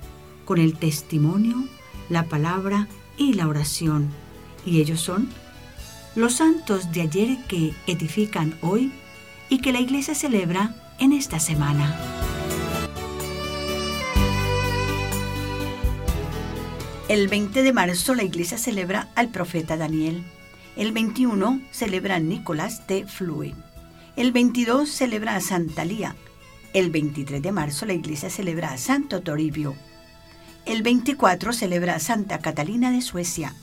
con 0.44 0.58
el 0.58 0.78
testimonio, 0.78 1.64
la 2.10 2.26
palabra 2.26 2.90
y 3.16 3.36
la 3.36 3.48
oración. 3.48 4.10
Y 4.66 4.82
ellos 4.82 5.00
son 5.00 5.30
los 6.14 6.34
santos 6.34 6.92
de 6.92 7.04
ayer 7.04 7.38
que 7.48 7.74
edifican 7.88 8.58
hoy 8.60 8.92
y 9.48 9.60
que 9.60 9.72
la 9.72 9.80
iglesia 9.80 10.14
celebra 10.14 10.76
en 11.00 11.14
esta 11.14 11.40
semana. 11.40 12.17
El 17.10 17.30
20 17.30 17.64
de 17.64 17.72
marzo 17.72 18.16
la 18.16 18.24
iglesia 18.24 18.58
celebra 18.58 19.08
al 19.16 19.30
profeta 19.30 19.78
Daniel 19.78 20.26
El 20.76 20.92
21 20.92 21.62
celebra 21.72 22.16
a 22.16 22.20
Nicolás 22.20 22.86
de 22.86 23.08
Flue. 23.08 23.56
El 24.18 24.34
22 24.34 24.90
celebra 24.90 25.38
a 25.38 25.40
Santa 25.40 25.86
Lía. 25.86 26.18
El 26.74 26.90
23 26.90 27.42
de 27.42 27.52
marzo 27.54 27.86
la 27.86 27.94
iglesia 27.94 28.30
celebra 28.30 28.74
a 28.74 28.78
Santo 28.78 29.22
Toribio. 29.22 29.74
El 30.66 30.84
24 30.84 31.54
celebra 31.54 31.96
a 31.96 32.00
Santa 32.00 32.40
Catalina 32.40 32.92
de 32.92 33.02
Suecia. 33.02 33.54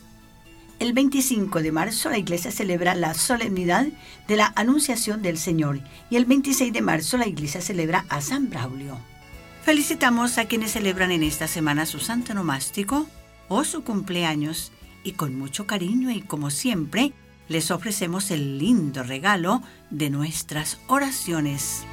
El 0.78 0.94
25 0.94 1.60
de 1.60 1.70
marzo 1.70 2.08
la 2.08 2.16
iglesia 2.16 2.50
celebra 2.50 2.94
la 2.94 3.12
solemnidad 3.12 3.86
de 4.26 4.36
la 4.36 4.54
Anunciación 4.56 5.20
del 5.20 5.36
Señor 5.36 5.80
y 6.08 6.16
el 6.16 6.24
26 6.24 6.72
de 6.72 6.80
marzo 6.80 7.18
la 7.18 7.28
iglesia 7.28 7.60
celebra 7.60 8.06
a 8.08 8.22
San 8.22 8.48
Braulio. 8.48 8.96
Felicitamos 9.64 10.38
a 10.38 10.46
quienes 10.46 10.72
celebran 10.72 11.10
en 11.10 11.22
esta 11.22 11.46
semana 11.46 11.84
su 11.84 12.00
santo 12.00 12.32
nomástico 12.32 13.06
o 13.48 13.64
su 13.64 13.84
cumpleaños 13.84 14.72
y 15.02 15.12
con 15.12 15.38
mucho 15.38 15.66
cariño 15.66 16.10
y 16.10 16.20
como 16.22 16.50
siempre 16.50 17.12
les 17.48 17.70
ofrecemos 17.70 18.30
el 18.30 18.58
lindo 18.58 19.02
regalo 19.02 19.62
de 19.90 20.10
nuestras 20.10 20.80
oraciones. 20.86 21.84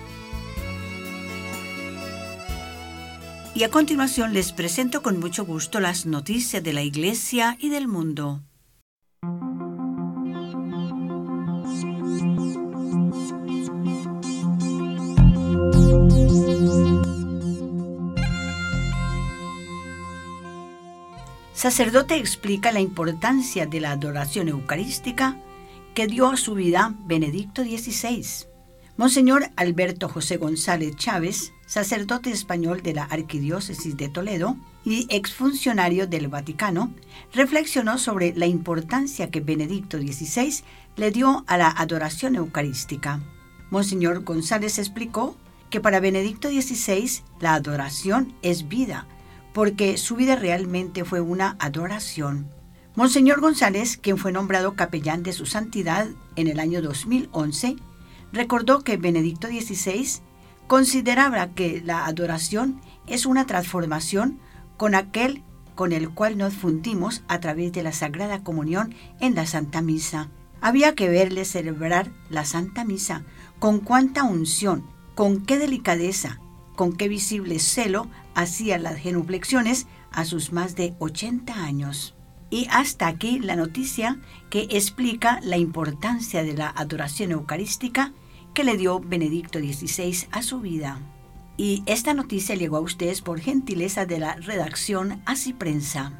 Y 3.54 3.64
a 3.64 3.70
continuación 3.70 4.34
les 4.34 4.54
presento 4.54 5.02
con 5.02 5.20
mucho 5.20 5.46
gusto 5.46 5.82
las 5.82 6.06
noticias 6.06 6.64
de 6.64 6.72
la 6.72 6.84
Iglesia 6.84 7.58
y 7.60 7.70
del 7.70 7.88
mundo. 7.88 8.42
Sacerdote 21.62 22.16
explica 22.16 22.72
la 22.72 22.80
importancia 22.80 23.68
de 23.68 23.82
la 23.82 23.92
adoración 23.92 24.48
eucarística 24.48 25.38
que 25.94 26.08
dio 26.08 26.32
a 26.32 26.36
su 26.36 26.56
vida 26.56 26.96
Benedicto 27.06 27.62
XVI. 27.62 28.48
Monseñor 28.98 29.52
Alberto 29.58 30.10
José 30.10 30.38
González 30.38 30.96
Chávez, 30.96 31.54
sacerdote 31.68 32.32
español 32.32 32.82
de 32.82 32.96
la 32.96 33.04
Arquidiócesis 33.04 33.96
de 33.96 34.10
Toledo 34.10 34.58
y 34.84 35.06
exfuncionario 35.16 36.08
del 36.08 36.30
Vaticano, 36.30 36.92
reflexionó 37.32 38.00
sobre 38.00 38.34
la 38.36 38.48
importancia 38.48 39.30
que 39.30 39.42
Benedicto 39.42 40.00
XVI 40.00 40.64
le 40.96 41.12
dio 41.12 41.44
a 41.46 41.60
la 41.60 41.70
adoración 41.70 42.36
eucarística. 42.38 43.22
Monseñor 43.70 44.24
González 44.24 44.80
explicó 44.80 45.38
que 45.70 45.80
para 45.80 46.00
Benedicto 46.00 46.50
XVI 46.50 47.22
la 47.40 47.54
adoración 47.54 48.34
es 48.42 48.68
vida, 48.68 49.06
porque 49.54 49.98
su 49.98 50.16
vida 50.16 50.36
realmente 50.36 51.06
fue 51.06 51.22
una 51.22 51.56
adoración. 51.60 52.50
Monseñor 52.96 53.40
González, 53.40 53.98
quien 53.98 54.18
fue 54.18 54.32
nombrado 54.32 54.76
capellán 54.76 55.24
de 55.24 55.34
su 55.34 55.46
santidad 55.46 56.08
en 56.36 56.48
el 56.48 56.60
año 56.60 56.82
2011, 56.82 57.78
recordó 58.34 58.84
que 58.84 58.98
Benedicto 58.98 59.48
XVI 59.48 60.22
consideraba 60.68 61.48
que 61.50 61.82
la 61.84 62.06
adoración 62.06 62.82
es 63.08 63.26
una 63.26 63.46
transformación 63.46 64.40
con 64.78 64.96
aquel 64.96 65.44
con 65.76 65.94
el 65.94 66.10
cual 66.10 66.38
nos 66.38 66.54
fundimos 66.54 67.24
a 67.28 67.40
través 67.40 67.72
de 67.72 67.82
la 67.82 67.92
Sagrada 67.92 68.44
Comunión 68.44 68.94
en 69.20 69.36
la 69.36 69.46
Santa 69.46 69.82
Misa. 69.82 70.30
Había 70.60 70.96
que 70.96 71.10
verle 71.10 71.46
celebrar 71.46 72.12
la 72.30 72.46
Santa 72.46 72.84
Misa 72.84 73.24
con 73.60 73.80
cuánta 73.80 74.24
unción, 74.24 74.86
con 75.16 75.46
qué 75.46 75.58
delicadeza, 75.58 76.40
con 76.76 76.94
qué 76.94 77.08
visible 77.08 77.60
celo 77.60 78.08
hacía 78.36 78.78
las 78.78 78.98
genuflexiones 78.98 79.88
a 80.12 80.26
sus 80.26 80.52
más 80.52 80.76
de 80.76 80.94
80 81.00 81.54
años. 81.64 82.16
Y 82.50 82.68
hasta 82.70 83.08
aquí 83.08 83.40
la 83.40 83.56
noticia 83.56 84.20
que 84.50 84.68
explica 84.72 85.40
la 85.42 85.58
importancia 85.58 86.44
de 86.44 86.54
la 86.54 86.70
adoración 86.70 87.32
eucarística 87.32 88.14
que 88.54 88.64
le 88.64 88.78
dio 88.78 89.00
Benedicto 89.00 89.60
XVI 89.60 90.28
a 90.32 90.42
su 90.42 90.60
vida. 90.60 91.00
Y 91.58 91.84
esta 91.86 92.14
noticia 92.14 92.56
llegó 92.56 92.78
a 92.78 92.82
ustedes 92.82 93.22
por 93.22 93.40
gentileza 93.40 94.06
de 94.06 94.20
la 94.20 94.36
redacción 94.36 95.22
Así 95.26 95.54
Prensa. 95.54 96.20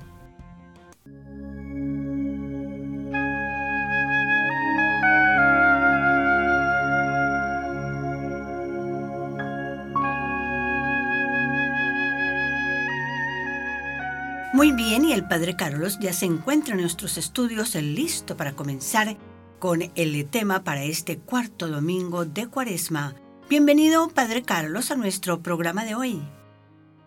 Bien, 14.76 15.04
y 15.04 15.12
el 15.12 15.28
Padre 15.28 15.58
Carlos 15.58 16.00
ya 16.00 16.14
se 16.14 16.26
encuentra 16.26 16.76
en 16.76 16.82
nuestros 16.82 17.18
estudios 17.18 17.76
listo 17.76 18.38
para 18.38 18.54
comenzar 18.54 19.18
con 19.60 19.82
el 19.96 20.26
tema 20.30 20.64
para 20.64 20.84
este 20.86 21.18
cuarto 21.18 21.68
domingo 21.68 22.24
de 22.24 22.48
Cuaresma. 22.48 23.14
Bienvenido, 23.50 24.08
Padre 24.10 24.44
Carlos, 24.44 24.90
a 24.90 24.96
nuestro 24.96 25.42
programa 25.42 25.84
de 25.84 25.96
hoy. 25.96 26.22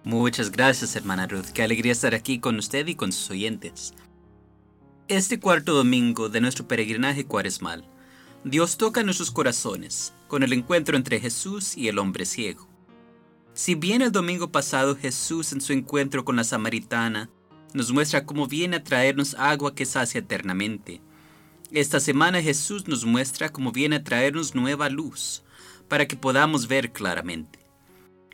Muchas 0.05 0.51
gracias, 0.51 0.95
hermana 0.95 1.27
Ruth. 1.27 1.47
Qué 1.55 1.63
alegría 1.63 1.93
estar 1.93 2.15
aquí 2.15 2.39
con 2.39 2.59
usted 2.59 2.87
y 2.87 2.97
con 2.97 3.13
sus 3.13 3.31
oyentes. 3.31 3.95
Este 5.09 5.41
cuarto 5.41 5.73
domingo 5.73 6.29
de 6.29 6.43
nuestro 6.43 6.69
peregrinaje 6.69 7.25
cuaresmal, 7.25 7.89
Dios 8.45 8.77
toca 8.77 9.03
nuestros 9.03 9.31
corazones 9.31 10.13
con 10.29 10.43
el 10.43 10.53
encuentro 10.53 10.99
entre 10.99 11.19
Jesús 11.19 11.79
y 11.79 11.89
el 11.89 11.99
hombre 11.99 12.27
ciego. 12.27 12.69
Si 13.55 13.75
bien 13.75 14.03
el 14.03 14.13
domingo 14.13 14.53
pasado 14.53 14.97
Jesús 14.97 15.53
en 15.53 15.63
su 15.63 15.73
encuentro 15.73 16.27
con 16.27 16.37
la 16.37 16.45
samaritana 16.45 17.31
nos 17.75 17.93
muestra 17.93 18.25
cómo 18.25 18.47
viene 18.47 18.77
a 18.77 18.85
traernos 18.85 19.35
agua 19.35 19.75
que 19.75 19.85
sacia 19.85 20.21
eternamente, 20.21 21.03
esta 21.75 21.99
semana 21.99 22.41
Jesús 22.41 22.87
nos 22.87 23.05
muestra 23.05 23.51
cómo 23.51 23.73
viene 23.73 23.97
a 23.97 24.05
traernos 24.05 24.55
nueva 24.55 24.89
luz 24.89 25.43
para 25.89 26.07
que 26.07 26.17
podamos 26.17 26.69
ver 26.69 26.93
claramente. 26.93 27.59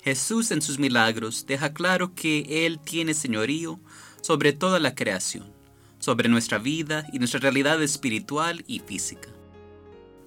Jesús 0.03 0.51
en 0.51 0.61
sus 0.61 0.79
milagros 0.79 1.47
deja 1.47 1.73
claro 1.73 2.15
que 2.15 2.67
Él 2.67 2.79
tiene 2.81 3.15
señorío 3.15 3.81
sobre 4.21 4.53
toda 4.53 4.79
la 4.79 4.95
creación, 4.95 5.51
sobre 5.99 6.29
nuestra 6.29 6.59
vida 6.59 7.07
y 7.15 7.19
nuestra 7.19 7.41
realidad 7.41 7.83
espiritual 7.83 8.63
y 8.67 8.81
física. 8.81 9.31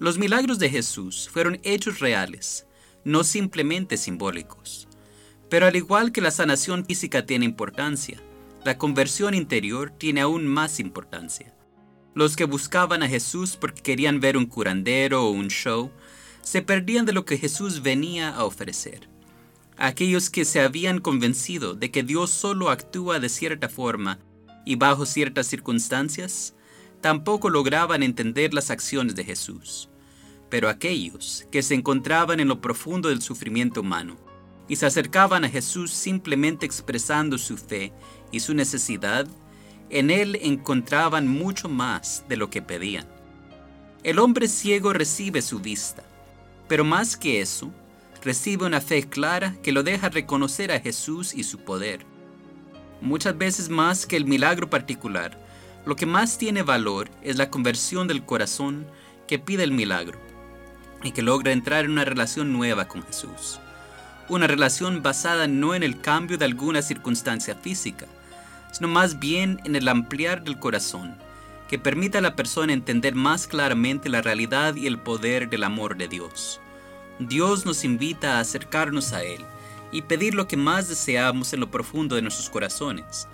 Los 0.00 0.18
milagros 0.18 0.58
de 0.58 0.70
Jesús 0.70 1.28
fueron 1.32 1.60
hechos 1.62 2.00
reales, 2.00 2.66
no 3.04 3.22
simplemente 3.22 3.96
simbólicos. 3.96 4.88
Pero 5.48 5.66
al 5.66 5.76
igual 5.76 6.10
que 6.10 6.20
la 6.20 6.32
sanación 6.32 6.84
física 6.84 7.26
tiene 7.26 7.44
importancia, 7.44 8.20
la 8.64 8.78
conversión 8.78 9.34
interior 9.34 9.90
tiene 9.90 10.20
aún 10.20 10.46
más 10.46 10.80
importancia. 10.80 11.54
Los 12.14 12.36
que 12.36 12.44
buscaban 12.44 13.02
a 13.02 13.08
Jesús 13.08 13.56
porque 13.56 13.82
querían 13.82 14.20
ver 14.20 14.36
un 14.36 14.46
curandero 14.46 15.26
o 15.26 15.30
un 15.30 15.48
show, 15.48 15.90
se 16.42 16.62
perdían 16.62 17.06
de 17.06 17.12
lo 17.12 17.24
que 17.24 17.38
Jesús 17.38 17.82
venía 17.82 18.30
a 18.30 18.44
ofrecer. 18.44 19.08
Aquellos 19.76 20.30
que 20.30 20.44
se 20.44 20.60
habían 20.60 21.00
convencido 21.00 21.74
de 21.74 21.90
que 21.90 22.02
Dios 22.02 22.30
solo 22.30 22.70
actúa 22.70 23.18
de 23.18 23.28
cierta 23.28 23.68
forma 23.68 24.18
y 24.64 24.76
bajo 24.76 25.04
ciertas 25.06 25.46
circunstancias, 25.46 26.54
tampoco 27.00 27.50
lograban 27.50 28.02
entender 28.02 28.54
las 28.54 28.70
acciones 28.70 29.14
de 29.14 29.24
Jesús 29.24 29.88
pero 30.54 30.68
aquellos 30.68 31.48
que 31.50 31.64
se 31.64 31.74
encontraban 31.74 32.38
en 32.38 32.46
lo 32.46 32.60
profundo 32.60 33.08
del 33.08 33.22
sufrimiento 33.22 33.80
humano 33.80 34.16
y 34.68 34.76
se 34.76 34.86
acercaban 34.86 35.44
a 35.44 35.48
Jesús 35.48 35.90
simplemente 35.90 36.64
expresando 36.64 37.38
su 37.38 37.56
fe 37.56 37.92
y 38.34 38.40
su 38.40 38.52
necesidad, 38.52 39.26
en 39.90 40.10
Él 40.10 40.38
encontraban 40.42 41.28
mucho 41.28 41.68
más 41.68 42.24
de 42.28 42.36
lo 42.36 42.50
que 42.50 42.62
pedían. 42.62 43.06
El 44.02 44.18
hombre 44.18 44.48
ciego 44.48 44.92
recibe 44.92 45.40
su 45.40 45.60
vista, 45.60 46.02
pero 46.66 46.84
más 46.84 47.16
que 47.16 47.40
eso, 47.40 47.72
recibe 48.24 48.66
una 48.66 48.80
fe 48.80 49.08
clara 49.08 49.54
que 49.62 49.70
lo 49.70 49.84
deja 49.84 50.08
reconocer 50.08 50.72
a 50.72 50.80
Jesús 50.80 51.32
y 51.32 51.44
su 51.44 51.60
poder. 51.60 52.04
Muchas 53.00 53.38
veces 53.38 53.68
más 53.68 54.04
que 54.04 54.16
el 54.16 54.24
milagro 54.24 54.68
particular, 54.68 55.38
lo 55.86 55.94
que 55.94 56.06
más 56.06 56.36
tiene 56.38 56.62
valor 56.62 57.08
es 57.22 57.36
la 57.36 57.50
conversión 57.50 58.08
del 58.08 58.24
corazón 58.24 58.86
que 59.28 59.38
pide 59.38 59.62
el 59.62 59.72
milagro 59.72 60.18
y 61.04 61.12
que 61.12 61.22
logra 61.22 61.52
entrar 61.52 61.84
en 61.84 61.92
una 61.92 62.04
relación 62.04 62.52
nueva 62.52 62.88
con 62.88 63.04
Jesús. 63.04 63.60
Una 64.28 64.46
relación 64.46 65.02
basada 65.02 65.46
no 65.46 65.74
en 65.74 65.82
el 65.82 66.00
cambio 66.00 66.36
de 66.36 66.46
alguna 66.46 66.82
circunstancia 66.82 67.54
física, 67.54 68.06
sino 68.74 68.88
más 68.88 69.18
bien 69.18 69.60
en 69.64 69.74
el 69.74 69.88
ampliar 69.88 70.44
del 70.44 70.58
corazón, 70.58 71.16
que 71.68 71.78
permita 71.78 72.18
a 72.18 72.20
la 72.20 72.36
persona 72.36 72.74
entender 72.74 73.14
más 73.14 73.46
claramente 73.46 74.10
la 74.10 74.20
realidad 74.20 74.76
y 74.76 74.86
el 74.86 74.98
poder 74.98 75.48
del 75.48 75.64
amor 75.64 75.96
de 75.96 76.08
Dios. 76.08 76.60
Dios 77.18 77.64
nos 77.64 77.84
invita 77.84 78.36
a 78.36 78.40
acercarnos 78.40 79.12
a 79.12 79.22
Él 79.22 79.40
y 79.92 80.02
pedir 80.02 80.34
lo 80.34 80.46
que 80.48 80.56
más 80.56 80.88
deseamos 80.88 81.52
en 81.52 81.60
lo 81.60 81.70
profundo 81.70 82.16
de 82.16 82.22
nuestros 82.22 82.50
corazones. 82.50 83.28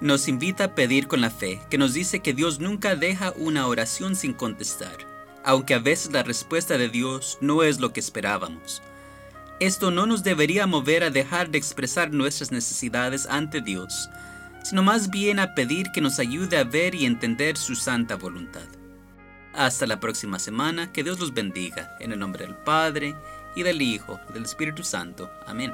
Nos 0.00 0.28
invita 0.28 0.64
a 0.64 0.74
pedir 0.74 1.08
con 1.08 1.20
la 1.20 1.30
fe, 1.30 1.60
que 1.68 1.78
nos 1.78 1.92
dice 1.92 2.20
que 2.20 2.32
Dios 2.32 2.60
nunca 2.60 2.96
deja 2.96 3.32
una 3.36 3.66
oración 3.66 4.16
sin 4.16 4.32
contestar 4.32 5.14
aunque 5.44 5.74
a 5.74 5.78
veces 5.78 6.10
la 6.10 6.22
respuesta 6.22 6.78
de 6.78 6.88
Dios 6.88 7.38
no 7.40 7.62
es 7.62 7.78
lo 7.78 7.92
que 7.92 8.00
esperábamos. 8.00 8.82
Esto 9.60 9.90
no 9.90 10.06
nos 10.06 10.24
debería 10.24 10.66
mover 10.66 11.04
a 11.04 11.10
dejar 11.10 11.50
de 11.50 11.58
expresar 11.58 12.10
nuestras 12.10 12.50
necesidades 12.50 13.26
ante 13.26 13.60
Dios, 13.60 14.08
sino 14.64 14.82
más 14.82 15.10
bien 15.10 15.38
a 15.38 15.54
pedir 15.54 15.92
que 15.92 16.00
nos 16.00 16.18
ayude 16.18 16.56
a 16.56 16.64
ver 16.64 16.94
y 16.94 17.04
entender 17.04 17.56
su 17.56 17.76
santa 17.76 18.16
voluntad. 18.16 18.66
Hasta 19.52 19.86
la 19.86 20.00
próxima 20.00 20.40
semana, 20.40 20.90
que 20.90 21.04
Dios 21.04 21.20
los 21.20 21.32
bendiga, 21.32 21.96
en 22.00 22.12
el 22.12 22.18
nombre 22.18 22.44
del 22.44 22.56
Padre, 22.56 23.14
y 23.54 23.62
del 23.62 23.80
Hijo, 23.82 24.18
y 24.28 24.32
del 24.32 24.44
Espíritu 24.44 24.82
Santo. 24.82 25.30
Amén. 25.46 25.72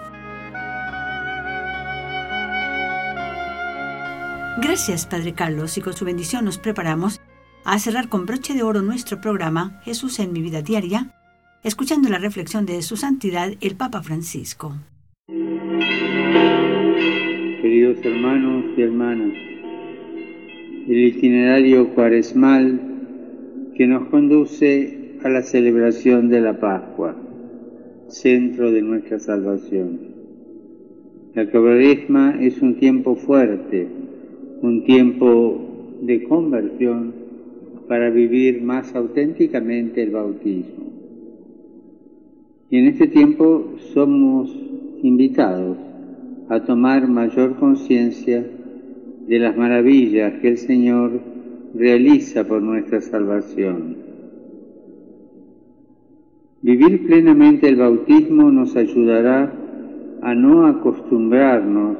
Gracias, 4.60 5.06
Padre 5.06 5.32
Carlos, 5.32 5.78
y 5.78 5.80
con 5.80 5.94
su 5.94 6.04
bendición 6.04 6.44
nos 6.44 6.58
preparamos 6.58 7.20
a 7.64 7.78
cerrar 7.78 8.08
con 8.08 8.26
broche 8.26 8.52
de 8.54 8.62
oro 8.62 8.82
nuestro 8.82 9.20
programa 9.20 9.80
Jesús 9.84 10.18
en 10.18 10.32
mi 10.32 10.42
vida 10.42 10.60
diaria, 10.60 11.14
escuchando 11.62 12.08
la 12.08 12.18
reflexión 12.18 12.66
de 12.66 12.82
su 12.82 12.96
santidad 12.96 13.52
el 13.60 13.76
Papa 13.76 14.02
Francisco. 14.02 14.76
Queridos 17.80 18.04
hermanos 18.04 18.64
y 18.76 18.82
hermanas, 18.82 19.32
el 20.86 20.98
itinerario 20.98 21.88
cuaresmal 21.94 22.78
que 23.74 23.86
nos 23.86 24.06
conduce 24.08 25.16
a 25.24 25.30
la 25.30 25.40
celebración 25.40 26.28
de 26.28 26.42
la 26.42 26.60
Pascua, 26.60 27.16
centro 28.08 28.70
de 28.70 28.82
nuestra 28.82 29.18
salvación. 29.18 29.98
La 31.34 31.50
cuaresma 31.50 32.36
es 32.38 32.60
un 32.60 32.74
tiempo 32.74 33.16
fuerte, 33.16 33.88
un 34.60 34.84
tiempo 34.84 35.96
de 36.02 36.22
conversión 36.24 37.14
para 37.88 38.10
vivir 38.10 38.60
más 38.60 38.94
auténticamente 38.94 40.02
el 40.02 40.10
bautismo. 40.10 40.84
Y 42.68 42.76
en 42.76 42.88
este 42.88 43.06
tiempo 43.06 43.72
somos 43.94 44.54
invitados 45.02 45.78
a 46.50 46.64
tomar 46.64 47.06
mayor 47.06 47.56
conciencia 47.56 48.44
de 49.28 49.38
las 49.38 49.56
maravillas 49.56 50.32
que 50.40 50.48
el 50.48 50.58
Señor 50.58 51.12
realiza 51.74 52.42
por 52.44 52.60
nuestra 52.60 53.00
salvación. 53.00 53.96
Vivir 56.60 57.06
plenamente 57.06 57.68
el 57.68 57.76
bautismo 57.76 58.50
nos 58.50 58.74
ayudará 58.74 59.52
a 60.22 60.34
no 60.34 60.66
acostumbrarnos 60.66 61.96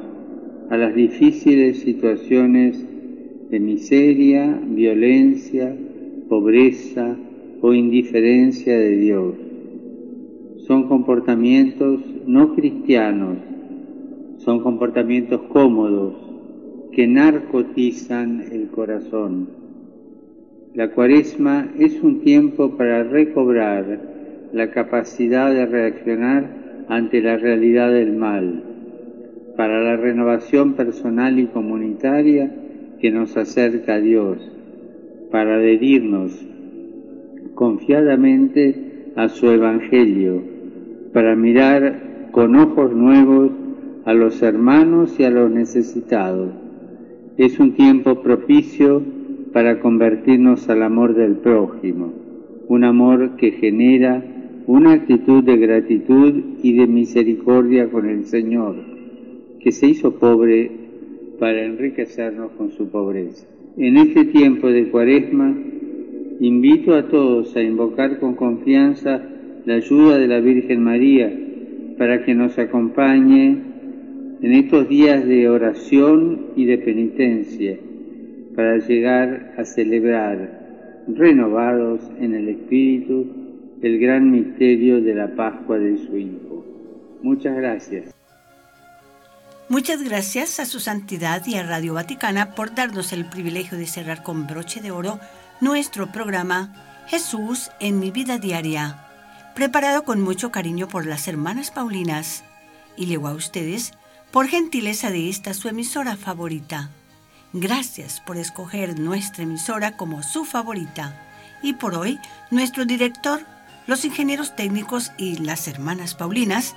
a 0.69 0.75
las 0.75 0.95
difíciles 0.95 1.79
situaciones 1.79 2.85
de 3.49 3.59
miseria, 3.59 4.59
violencia, 4.67 5.73
pobreza 6.27 7.15
o 7.61 7.73
indiferencia 7.73 8.77
de 8.77 8.97
Dios. 8.97 9.33
Son 10.67 10.89
comportamientos 10.89 12.01
no 12.27 12.53
cristianos, 12.53 13.37
son 14.43 14.61
comportamientos 14.61 15.41
cómodos 15.49 16.15
que 16.91 17.07
narcotizan 17.07 18.43
el 18.51 18.67
corazón. 18.67 19.47
La 20.73 20.89
cuaresma 20.91 21.69
es 21.77 22.01
un 22.01 22.21
tiempo 22.21 22.71
para 22.71 23.03
recobrar 23.03 23.99
la 24.51 24.71
capacidad 24.71 25.51
de 25.51 25.65
reaccionar 25.65 26.85
ante 26.89 27.21
la 27.21 27.37
realidad 27.37 27.91
del 27.91 28.13
mal, 28.13 28.63
para 29.55 29.81
la 29.81 29.95
renovación 29.95 30.73
personal 30.73 31.37
y 31.39 31.45
comunitaria 31.45 32.51
que 32.99 33.11
nos 33.11 33.37
acerca 33.37 33.95
a 33.95 33.99
Dios, 33.99 34.37
para 35.29 35.55
adherirnos 35.55 36.45
confiadamente 37.53 39.11
a 39.15 39.29
su 39.29 39.49
Evangelio, 39.49 40.41
para 41.13 41.35
mirar 41.35 42.29
con 42.31 42.55
ojos 42.55 42.93
nuevos 42.93 43.51
a 44.05 44.13
los 44.13 44.41
hermanos 44.41 45.19
y 45.19 45.23
a 45.23 45.29
los 45.29 45.51
necesitados. 45.51 46.51
Es 47.37 47.59
un 47.59 47.73
tiempo 47.73 48.21
propicio 48.21 49.01
para 49.53 49.79
convertirnos 49.79 50.69
al 50.69 50.83
amor 50.83 51.13
del 51.13 51.35
prójimo, 51.35 52.13
un 52.67 52.83
amor 52.83 53.35
que 53.35 53.51
genera 53.51 54.23
una 54.67 54.93
actitud 54.93 55.43
de 55.43 55.57
gratitud 55.57 56.33
y 56.63 56.73
de 56.73 56.87
misericordia 56.87 57.89
con 57.89 58.07
el 58.07 58.25
Señor, 58.25 58.75
que 59.59 59.71
se 59.71 59.87
hizo 59.87 60.15
pobre 60.15 60.71
para 61.39 61.63
enriquecernos 61.63 62.51
con 62.51 62.71
su 62.71 62.89
pobreza. 62.89 63.47
En 63.77 63.97
este 63.97 64.25
tiempo 64.25 64.67
de 64.67 64.89
cuaresma, 64.89 65.55
invito 66.39 66.93
a 66.93 67.07
todos 67.07 67.55
a 67.55 67.61
invocar 67.61 68.19
con 68.19 68.35
confianza 68.35 69.21
la 69.65 69.75
ayuda 69.75 70.17
de 70.17 70.27
la 70.27 70.39
Virgen 70.39 70.83
María 70.83 71.31
para 71.97 72.23
que 72.23 72.33
nos 72.33 72.57
acompañe 72.57 73.70
en 74.41 74.53
estos 74.53 74.89
días 74.89 75.25
de 75.25 75.47
oración 75.49 76.47
y 76.55 76.65
de 76.65 76.79
penitencia, 76.79 77.77
para 78.55 78.77
llegar 78.79 79.53
a 79.57 79.63
celebrar, 79.65 81.05
renovados 81.07 82.01
en 82.19 82.33
el 82.33 82.49
Espíritu, 82.49 83.27
el 83.81 83.99
gran 83.99 84.31
misterio 84.31 85.01
de 85.01 85.15
la 85.15 85.35
Pascua 85.35 85.77
de 85.77 85.97
su 85.97 86.17
Hijo. 86.17 86.65
Muchas 87.21 87.55
gracias. 87.55 88.13
Muchas 89.69 90.03
gracias 90.03 90.59
a 90.59 90.65
su 90.65 90.79
santidad 90.79 91.45
y 91.45 91.55
a 91.55 91.63
Radio 91.63 91.93
Vaticana 91.93 92.55
por 92.55 92.75
darnos 92.75 93.13
el 93.13 93.25
privilegio 93.25 93.77
de 93.77 93.85
cerrar 93.85 94.23
con 94.23 94.47
broche 94.47 94.81
de 94.81 94.91
oro 94.91 95.19
nuestro 95.61 96.11
programa 96.11 97.05
Jesús 97.07 97.69
en 97.79 97.99
mi 97.99 98.11
vida 98.11 98.37
diaria, 98.37 99.05
preparado 99.55 100.03
con 100.03 100.19
mucho 100.19 100.51
cariño 100.51 100.87
por 100.87 101.05
las 101.05 101.27
hermanas 101.27 101.71
Paulinas. 101.71 102.43
Y 102.97 103.05
luego 103.05 103.29
a 103.29 103.33
ustedes 103.33 103.93
por 104.31 104.47
gentileza 104.47 105.11
de 105.11 105.29
esta 105.29 105.53
su 105.53 105.67
emisora 105.67 106.15
favorita. 106.15 106.89
Gracias 107.53 108.21
por 108.21 108.37
escoger 108.37 108.97
nuestra 108.97 109.43
emisora 109.43 109.97
como 109.97 110.23
su 110.23 110.45
favorita. 110.45 111.27
Y 111.61 111.73
por 111.73 111.95
hoy, 111.95 112.19
nuestro 112.49 112.85
director, 112.85 113.41
los 113.87 114.05
ingenieros 114.05 114.55
técnicos 114.55 115.11
y 115.17 115.37
las 115.37 115.67
hermanas 115.67 116.15
Paulinas, 116.15 116.75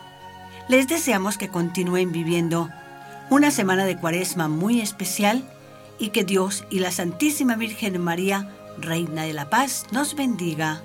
les 0.68 0.88
deseamos 0.88 1.38
que 1.38 1.48
continúen 1.48 2.10
viviendo 2.10 2.70
una 3.30 3.50
semana 3.50 3.84
de 3.84 3.96
cuaresma 3.96 4.48
muy 4.48 4.80
especial 4.80 5.44
y 5.98 6.08
que 6.08 6.24
Dios 6.24 6.64
y 6.70 6.80
la 6.80 6.90
Santísima 6.90 7.54
Virgen 7.54 8.00
María, 8.00 8.48
Reina 8.78 9.22
de 9.22 9.32
la 9.32 9.48
Paz, 9.48 9.86
nos 9.92 10.16
bendiga. 10.16 10.82